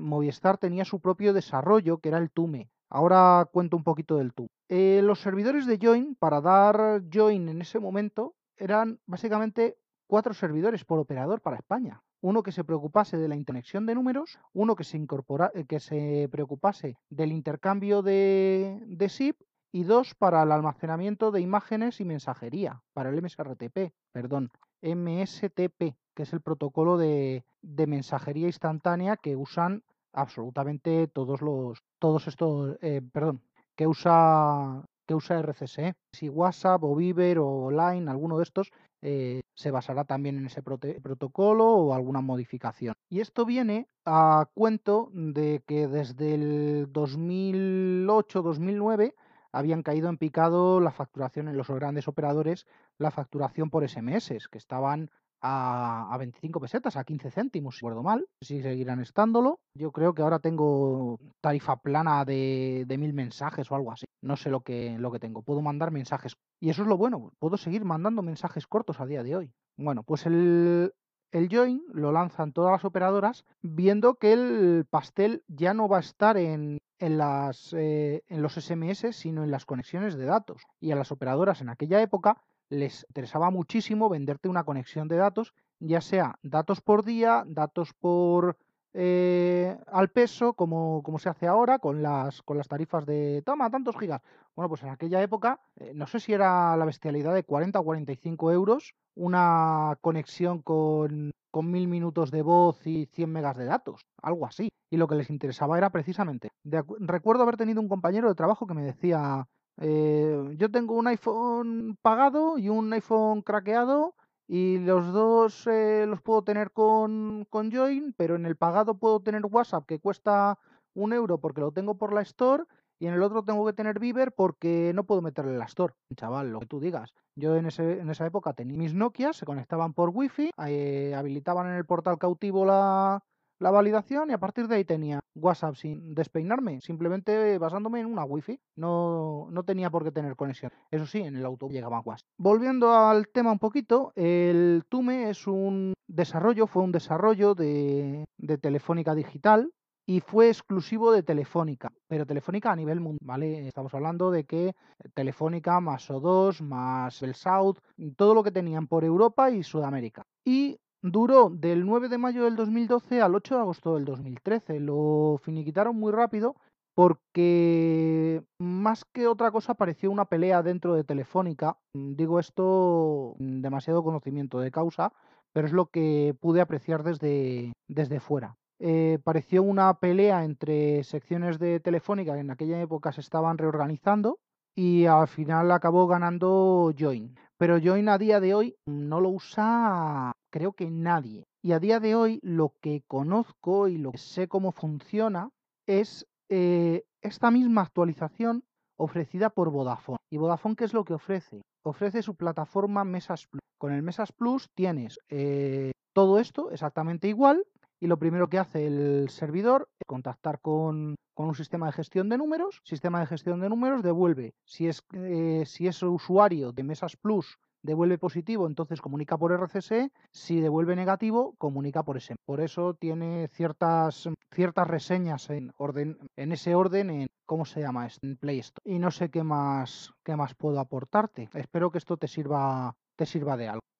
Movistar 0.00 0.58
tenía 0.58 0.84
su 0.84 0.98
propio 0.98 1.32
desarrollo, 1.32 1.98
que 1.98 2.08
era 2.08 2.18
el 2.18 2.32
Tume. 2.32 2.70
Ahora 2.88 3.48
cuento 3.52 3.76
un 3.76 3.84
poquito 3.84 4.16
del 4.16 4.34
Tume. 4.34 4.50
los 4.68 5.20
servidores 5.20 5.64
de 5.66 5.78
Join, 5.80 6.16
para 6.16 6.40
dar 6.40 7.02
Join 7.12 7.48
en 7.48 7.60
ese 7.60 7.78
momento, 7.78 8.34
eran 8.56 8.98
básicamente 9.06 9.78
cuatro 10.08 10.34
servidores 10.34 10.84
por 10.84 10.98
operador 10.98 11.40
para 11.40 11.56
España. 11.56 12.02
Uno 12.20 12.42
que 12.42 12.50
se 12.50 12.64
preocupase 12.64 13.16
de 13.16 13.28
la 13.28 13.36
interconexión 13.36 13.86
de 13.86 13.94
números, 13.94 14.40
uno 14.52 14.74
que 14.74 14.84
se, 14.84 14.96
incorpora, 14.96 15.52
eh, 15.54 16.28
preocupase 16.32 16.96
del 17.10 17.30
intercambio 17.30 18.02
de, 18.02 18.82
de 18.86 19.08
SIP 19.08 19.36
y 19.72 19.84
dos 19.84 20.14
para 20.14 20.42
el 20.42 20.52
almacenamiento 20.52 21.30
de 21.30 21.40
imágenes 21.40 22.00
y 22.00 22.04
mensajería, 22.04 22.82
para 22.92 23.10
el 23.10 23.22
MSRTP, 23.22 23.92
perdón, 24.12 24.50
MSTP, 24.82 25.96
que 26.14 26.22
es 26.22 26.32
el 26.32 26.42
protocolo 26.42 26.98
de, 26.98 27.44
de 27.62 27.86
mensajería 27.86 28.46
instantánea 28.46 29.16
que 29.16 29.34
usan 29.34 29.82
absolutamente 30.12 31.08
todos 31.08 31.40
los, 31.40 31.82
todos 31.98 32.28
estos, 32.28 32.76
eh, 32.82 33.00
perdón, 33.12 33.40
que 33.74 33.86
usa 33.86 34.84
que 35.06 35.14
usa 35.14 35.38
RCS. 35.40 35.94
Si 36.12 36.28
WhatsApp 36.28 36.84
o 36.84 36.94
Viber 36.94 37.38
o 37.40 37.70
Line, 37.70 38.10
alguno 38.10 38.36
de 38.38 38.44
estos, 38.44 38.70
eh, 39.02 39.42
se 39.54 39.70
basará 39.70 40.04
también 40.04 40.38
en 40.38 40.46
ese 40.46 40.62
protocolo 40.62 41.68
o 41.68 41.94
alguna 41.94 42.20
modificación. 42.20 42.94
Y 43.08 43.20
esto 43.20 43.44
viene 43.44 43.88
a 44.04 44.46
cuento 44.54 45.10
de 45.12 45.62
que 45.66 45.88
desde 45.88 46.34
el 46.34 46.92
2008-2009 46.92 49.14
habían 49.52 49.82
caído 49.82 50.08
en 50.08 50.18
picado 50.18 50.80
la 50.80 50.90
facturación 50.90 51.48
en 51.48 51.56
los 51.56 51.68
grandes 51.68 52.08
operadores, 52.08 52.66
la 52.98 53.10
facturación 53.10 53.70
por 53.70 53.88
SMS, 53.88 54.48
que 54.50 54.58
estaban 54.58 55.10
a, 55.42 56.16
25 56.18 56.60
pesetas, 56.60 56.96
a 56.96 57.04
15 57.04 57.30
céntimos, 57.30 57.74
si 57.76 57.80
recuerdo 57.80 58.02
mal, 58.02 58.26
si 58.40 58.62
seguirán 58.62 59.00
estándolo. 59.00 59.60
Yo 59.74 59.90
creo 59.90 60.14
que 60.14 60.22
ahora 60.22 60.38
tengo 60.38 61.18
tarifa 61.40 61.76
plana 61.76 62.24
de, 62.24 62.84
de 62.86 62.98
mil 62.98 63.12
mensajes 63.12 63.70
o 63.70 63.74
algo 63.74 63.92
así. 63.92 64.06
No 64.22 64.36
sé 64.36 64.50
lo 64.50 64.60
que, 64.60 64.96
lo 64.98 65.10
que 65.10 65.18
tengo. 65.18 65.42
Puedo 65.42 65.60
mandar 65.60 65.90
mensajes. 65.90 66.36
Y 66.60 66.70
eso 66.70 66.82
es 66.82 66.88
lo 66.88 66.96
bueno, 66.96 67.32
puedo 67.40 67.56
seguir 67.56 67.84
mandando 67.84 68.22
mensajes 68.22 68.66
cortos 68.66 69.00
a 69.00 69.06
día 69.06 69.22
de 69.22 69.36
hoy. 69.36 69.52
Bueno, 69.76 70.04
pues 70.04 70.26
el, 70.26 70.92
el 71.32 71.48
join 71.50 71.82
lo 71.92 72.12
lanzan 72.12 72.52
todas 72.52 72.72
las 72.72 72.84
operadoras 72.84 73.44
viendo 73.62 74.14
que 74.14 74.32
el 74.34 74.86
pastel 74.88 75.42
ya 75.48 75.74
no 75.74 75.88
va 75.88 75.96
a 75.96 76.00
estar 76.00 76.36
en, 76.36 76.78
en, 76.98 77.18
las, 77.18 77.72
eh, 77.72 78.22
en 78.28 78.42
los 78.42 78.54
SMS, 78.54 79.16
sino 79.16 79.42
en 79.42 79.50
las 79.50 79.64
conexiones 79.64 80.16
de 80.16 80.26
datos. 80.26 80.62
Y 80.78 80.92
a 80.92 80.96
las 80.96 81.10
operadoras 81.10 81.60
en 81.60 81.70
aquella 81.70 82.00
época 82.02 82.42
les 82.68 83.04
interesaba 83.08 83.50
muchísimo 83.50 84.08
venderte 84.08 84.48
una 84.48 84.64
conexión 84.64 85.08
de 85.08 85.16
datos, 85.16 85.52
ya 85.78 86.00
sea 86.00 86.38
datos 86.42 86.80
por 86.80 87.04
día, 87.04 87.44
datos 87.46 87.92
por 87.94 88.56
eh, 88.94 89.76
al 89.86 90.10
peso, 90.10 90.52
como, 90.52 91.02
como, 91.02 91.18
se 91.18 91.28
hace 91.28 91.46
ahora 91.46 91.78
con 91.78 92.02
las, 92.02 92.42
con 92.42 92.58
las 92.58 92.68
tarifas 92.68 93.06
de 93.06 93.42
toma 93.44 93.70
tantos 93.70 93.96
gigas. 93.98 94.20
Bueno, 94.54 94.68
pues 94.68 94.82
en 94.82 94.90
aquella 94.90 95.22
época, 95.22 95.60
eh, 95.76 95.92
no 95.94 96.06
sé 96.06 96.20
si 96.20 96.32
era 96.32 96.76
la 96.76 96.84
bestialidad 96.84 97.34
de 97.34 97.44
40 97.44 97.80
o 97.80 97.84
45 97.84 98.52
euros, 98.52 98.94
una 99.14 99.96
conexión 100.00 100.60
con, 100.60 101.32
con 101.50 101.70
mil 101.70 101.88
minutos 101.88 102.30
de 102.30 102.42
voz 102.42 102.86
y 102.86 103.06
100 103.06 103.30
megas 103.32 103.56
de 103.56 103.64
datos, 103.64 104.06
algo 104.22 104.46
así. 104.46 104.70
Y 104.90 104.98
lo 104.98 105.08
que 105.08 105.14
les 105.14 105.30
interesaba 105.30 105.78
era 105.78 105.90
precisamente. 105.90 106.50
recuerdo 106.64 107.44
haber 107.44 107.56
tenido 107.56 107.80
un 107.80 107.88
compañero 107.88 108.28
de 108.28 108.34
trabajo 108.34 108.66
que 108.66 108.74
me 108.74 108.82
decía, 108.82 109.46
eh, 109.78 110.54
yo 110.58 110.70
tengo 110.70 110.94
un 110.96 111.06
iPhone 111.06 111.96
pagado 112.02 112.58
y 112.58 112.68
un 112.68 112.92
iPhone 112.92 113.40
craqueado 113.42 114.14
y 114.46 114.78
los 114.78 115.12
dos 115.12 115.66
eh, 115.66 116.04
los 116.06 116.20
puedo 116.20 116.42
tener 116.42 116.72
con, 116.72 117.46
con 117.48 117.72
Join, 117.72 118.12
pero 118.16 118.36
en 118.36 118.46
el 118.46 118.56
pagado 118.56 118.98
puedo 118.98 119.20
tener 119.20 119.42
WhatsApp 119.46 119.86
que 119.86 119.98
cuesta 119.98 120.58
un 120.94 121.12
euro 121.12 121.38
porque 121.38 121.60
lo 121.60 121.72
tengo 121.72 121.96
por 121.96 122.12
la 122.12 122.22
Store 122.22 122.64
y 122.98 123.06
en 123.06 123.14
el 123.14 123.22
otro 123.22 123.42
tengo 123.42 123.66
que 123.66 123.72
tener 123.72 123.98
Viber 123.98 124.32
porque 124.32 124.92
no 124.94 125.04
puedo 125.04 125.22
meterle 125.22 125.56
la 125.56 125.64
Store. 125.64 125.94
Chaval, 126.14 126.50
lo 126.52 126.60
que 126.60 126.66
tú 126.66 126.80
digas. 126.80 127.14
Yo 127.34 127.56
en, 127.56 127.66
ese, 127.66 127.98
en 127.98 128.10
esa 128.10 128.26
época 128.26 128.52
tenía 128.52 128.78
mis 128.78 128.94
Nokia, 128.94 129.32
se 129.32 129.46
conectaban 129.46 129.92
por 129.94 130.10
Wi-Fi, 130.10 130.50
eh, 130.66 131.14
habilitaban 131.16 131.66
en 131.66 131.74
el 131.74 131.86
portal 131.86 132.18
cautivo 132.18 132.64
la, 132.64 133.24
la 133.62 133.70
validación 133.70 134.30
y 134.30 134.32
a 134.32 134.38
partir 134.38 134.68
de 134.68 134.76
ahí 134.76 134.84
tenía 134.84 135.20
WhatsApp 135.34 135.76
sin 135.76 136.14
despeinarme, 136.14 136.80
simplemente 136.80 137.58
basándome 137.58 138.00
en 138.00 138.06
una 138.06 138.24
wifi. 138.24 138.60
No, 138.76 139.48
no 139.50 139.62
tenía 139.62 139.90
por 139.90 140.04
qué 140.04 140.12
tener 140.12 140.36
conexión. 140.36 140.72
Eso 140.90 141.06
sí, 141.06 141.20
en 141.20 141.36
el 141.36 141.46
auto 141.46 141.68
llegaba 141.68 142.00
WhatsApp. 142.00 142.28
Volviendo 142.36 142.92
al 142.92 143.28
tema 143.28 143.52
un 143.52 143.58
poquito, 143.58 144.12
el 144.16 144.84
Tume 144.88 145.30
es 145.30 145.46
un 145.46 145.94
desarrollo, 146.06 146.66
fue 146.66 146.82
un 146.82 146.92
desarrollo 146.92 147.54
de, 147.54 148.24
de 148.36 148.58
Telefónica 148.58 149.14
Digital, 149.14 149.70
y 150.06 150.20
fue 150.20 150.48
exclusivo 150.48 151.12
de 151.12 151.22
Telefónica, 151.22 151.92
pero 152.08 152.26
Telefónica 152.26 152.72
a 152.72 152.76
nivel 152.76 153.00
mundial, 153.00 153.20
¿vale? 153.22 153.68
Estamos 153.68 153.94
hablando 153.94 154.30
de 154.30 154.44
que 154.44 154.74
Telefónica 155.14 155.80
más 155.80 156.10
O2 156.10 156.60
más 156.60 157.22
el 157.22 157.34
South, 157.34 157.78
todo 158.16 158.34
lo 158.34 158.42
que 158.42 158.50
tenían 158.50 158.88
por 158.88 159.04
Europa 159.04 159.50
y 159.50 159.62
Sudamérica. 159.62 160.24
Y 160.44 160.78
Duró 161.02 161.50
del 161.50 161.84
9 161.84 162.08
de 162.08 162.16
mayo 162.16 162.44
del 162.44 162.54
2012 162.54 163.20
al 163.20 163.34
8 163.34 163.56
de 163.56 163.60
agosto 163.60 163.94
del 163.96 164.04
2013. 164.04 164.78
Lo 164.78 165.40
finiquitaron 165.42 165.96
muy 165.96 166.12
rápido 166.12 166.54
porque 166.94 168.44
más 168.60 169.04
que 169.12 169.26
otra 169.26 169.50
cosa 169.50 169.74
pareció 169.74 170.12
una 170.12 170.26
pelea 170.26 170.62
dentro 170.62 170.94
de 170.94 171.02
Telefónica. 171.02 171.76
Digo 171.92 172.38
esto 172.38 173.34
demasiado 173.38 174.04
conocimiento 174.04 174.60
de 174.60 174.70
causa, 174.70 175.12
pero 175.52 175.66
es 175.66 175.72
lo 175.72 175.86
que 175.86 176.36
pude 176.38 176.60
apreciar 176.60 177.02
desde, 177.02 177.72
desde 177.88 178.20
fuera. 178.20 178.56
Eh, 178.78 179.18
pareció 179.24 179.64
una 179.64 179.94
pelea 179.94 180.44
entre 180.44 181.02
secciones 181.02 181.58
de 181.58 181.80
Telefónica 181.80 182.34
que 182.34 182.40
en 182.40 182.50
aquella 182.52 182.80
época 182.80 183.10
se 183.10 183.22
estaban 183.22 183.58
reorganizando 183.58 184.38
y 184.76 185.06
al 185.06 185.26
final 185.26 185.72
acabó 185.72 186.06
ganando 186.06 186.92
Join. 186.96 187.36
Pero 187.58 187.80
Join 187.82 188.08
a 188.08 188.18
día 188.18 188.38
de 188.38 188.54
hoy 188.54 188.76
no 188.86 189.20
lo 189.20 189.30
usa 189.30 190.32
creo 190.52 190.74
que 190.74 190.90
nadie. 190.90 191.46
Y 191.62 191.72
a 191.72 191.80
día 191.80 191.98
de 191.98 192.14
hoy 192.14 192.38
lo 192.42 192.74
que 192.80 193.02
conozco 193.08 193.88
y 193.88 193.96
lo 193.96 194.12
que 194.12 194.18
sé 194.18 194.46
cómo 194.46 194.70
funciona 194.70 195.50
es 195.86 196.28
eh, 196.48 197.04
esta 197.22 197.50
misma 197.50 197.80
actualización 197.80 198.62
ofrecida 198.96 199.50
por 199.50 199.70
Vodafone. 199.70 200.18
¿Y 200.30 200.36
Vodafone 200.36 200.76
qué 200.76 200.84
es 200.84 200.94
lo 200.94 201.04
que 201.04 201.14
ofrece? 201.14 201.62
Ofrece 201.82 202.22
su 202.22 202.36
plataforma 202.36 203.02
Mesas 203.04 203.46
Plus. 203.48 203.62
Con 203.78 203.92
el 203.92 204.02
Mesas 204.02 204.30
Plus 204.30 204.68
tienes 204.74 205.18
eh, 205.28 205.92
todo 206.12 206.38
esto 206.38 206.70
exactamente 206.70 207.26
igual 207.26 207.64
y 207.98 208.06
lo 208.06 208.18
primero 208.18 208.48
que 208.48 208.58
hace 208.58 208.86
el 208.86 209.28
servidor 209.30 209.88
es 209.98 210.06
contactar 210.06 210.60
con, 210.60 211.16
un 211.34 211.54
sistema 211.54 211.86
de 211.86 211.92
gestión 211.92 212.28
de 212.28 212.36
números. 212.36 212.80
Sistema 212.84 213.20
de 213.20 213.26
gestión 213.26 213.60
de 213.60 213.68
números 213.68 214.02
devuelve, 214.02 214.54
si 214.64 214.86
es, 214.86 215.02
eh, 215.14 215.64
si 215.66 215.88
es 215.88 216.02
usuario 216.02 216.72
de 216.72 216.82
Mesas 216.82 217.16
Plus 217.16 217.58
devuelve 217.82 218.18
positivo, 218.18 218.66
entonces 218.66 219.00
comunica 219.00 219.36
por 219.36 219.52
RCS, 219.52 220.10
si 220.30 220.60
devuelve 220.60 220.96
negativo, 220.96 221.54
comunica 221.58 222.02
por 222.02 222.16
SM. 222.16 222.36
Por 222.44 222.60
eso 222.60 222.94
tiene 222.94 223.48
ciertas, 223.48 224.28
ciertas 224.52 224.86
reseñas 224.86 225.50
en, 225.50 225.72
orden, 225.76 226.18
en 226.36 226.52
ese 226.52 226.74
orden 226.74 227.10
en 227.10 227.28
¿cómo 227.46 227.64
se 227.64 227.80
llama? 227.80 228.08
En 228.22 228.36
Play 228.36 228.60
Store. 228.60 228.82
Y 228.84 228.98
no 228.98 229.10
sé 229.10 229.30
qué 229.30 229.42
más, 229.42 230.12
qué 230.24 230.36
más 230.36 230.54
puedo 230.54 230.80
aportarte. 230.80 231.48
Espero 231.52 231.90
que 231.90 231.98
esto 231.98 232.16
te 232.16 232.28
sirva, 232.28 232.96
te 233.16 233.26
sirva 233.26 233.56
de 233.56 233.68
algo. 233.68 233.91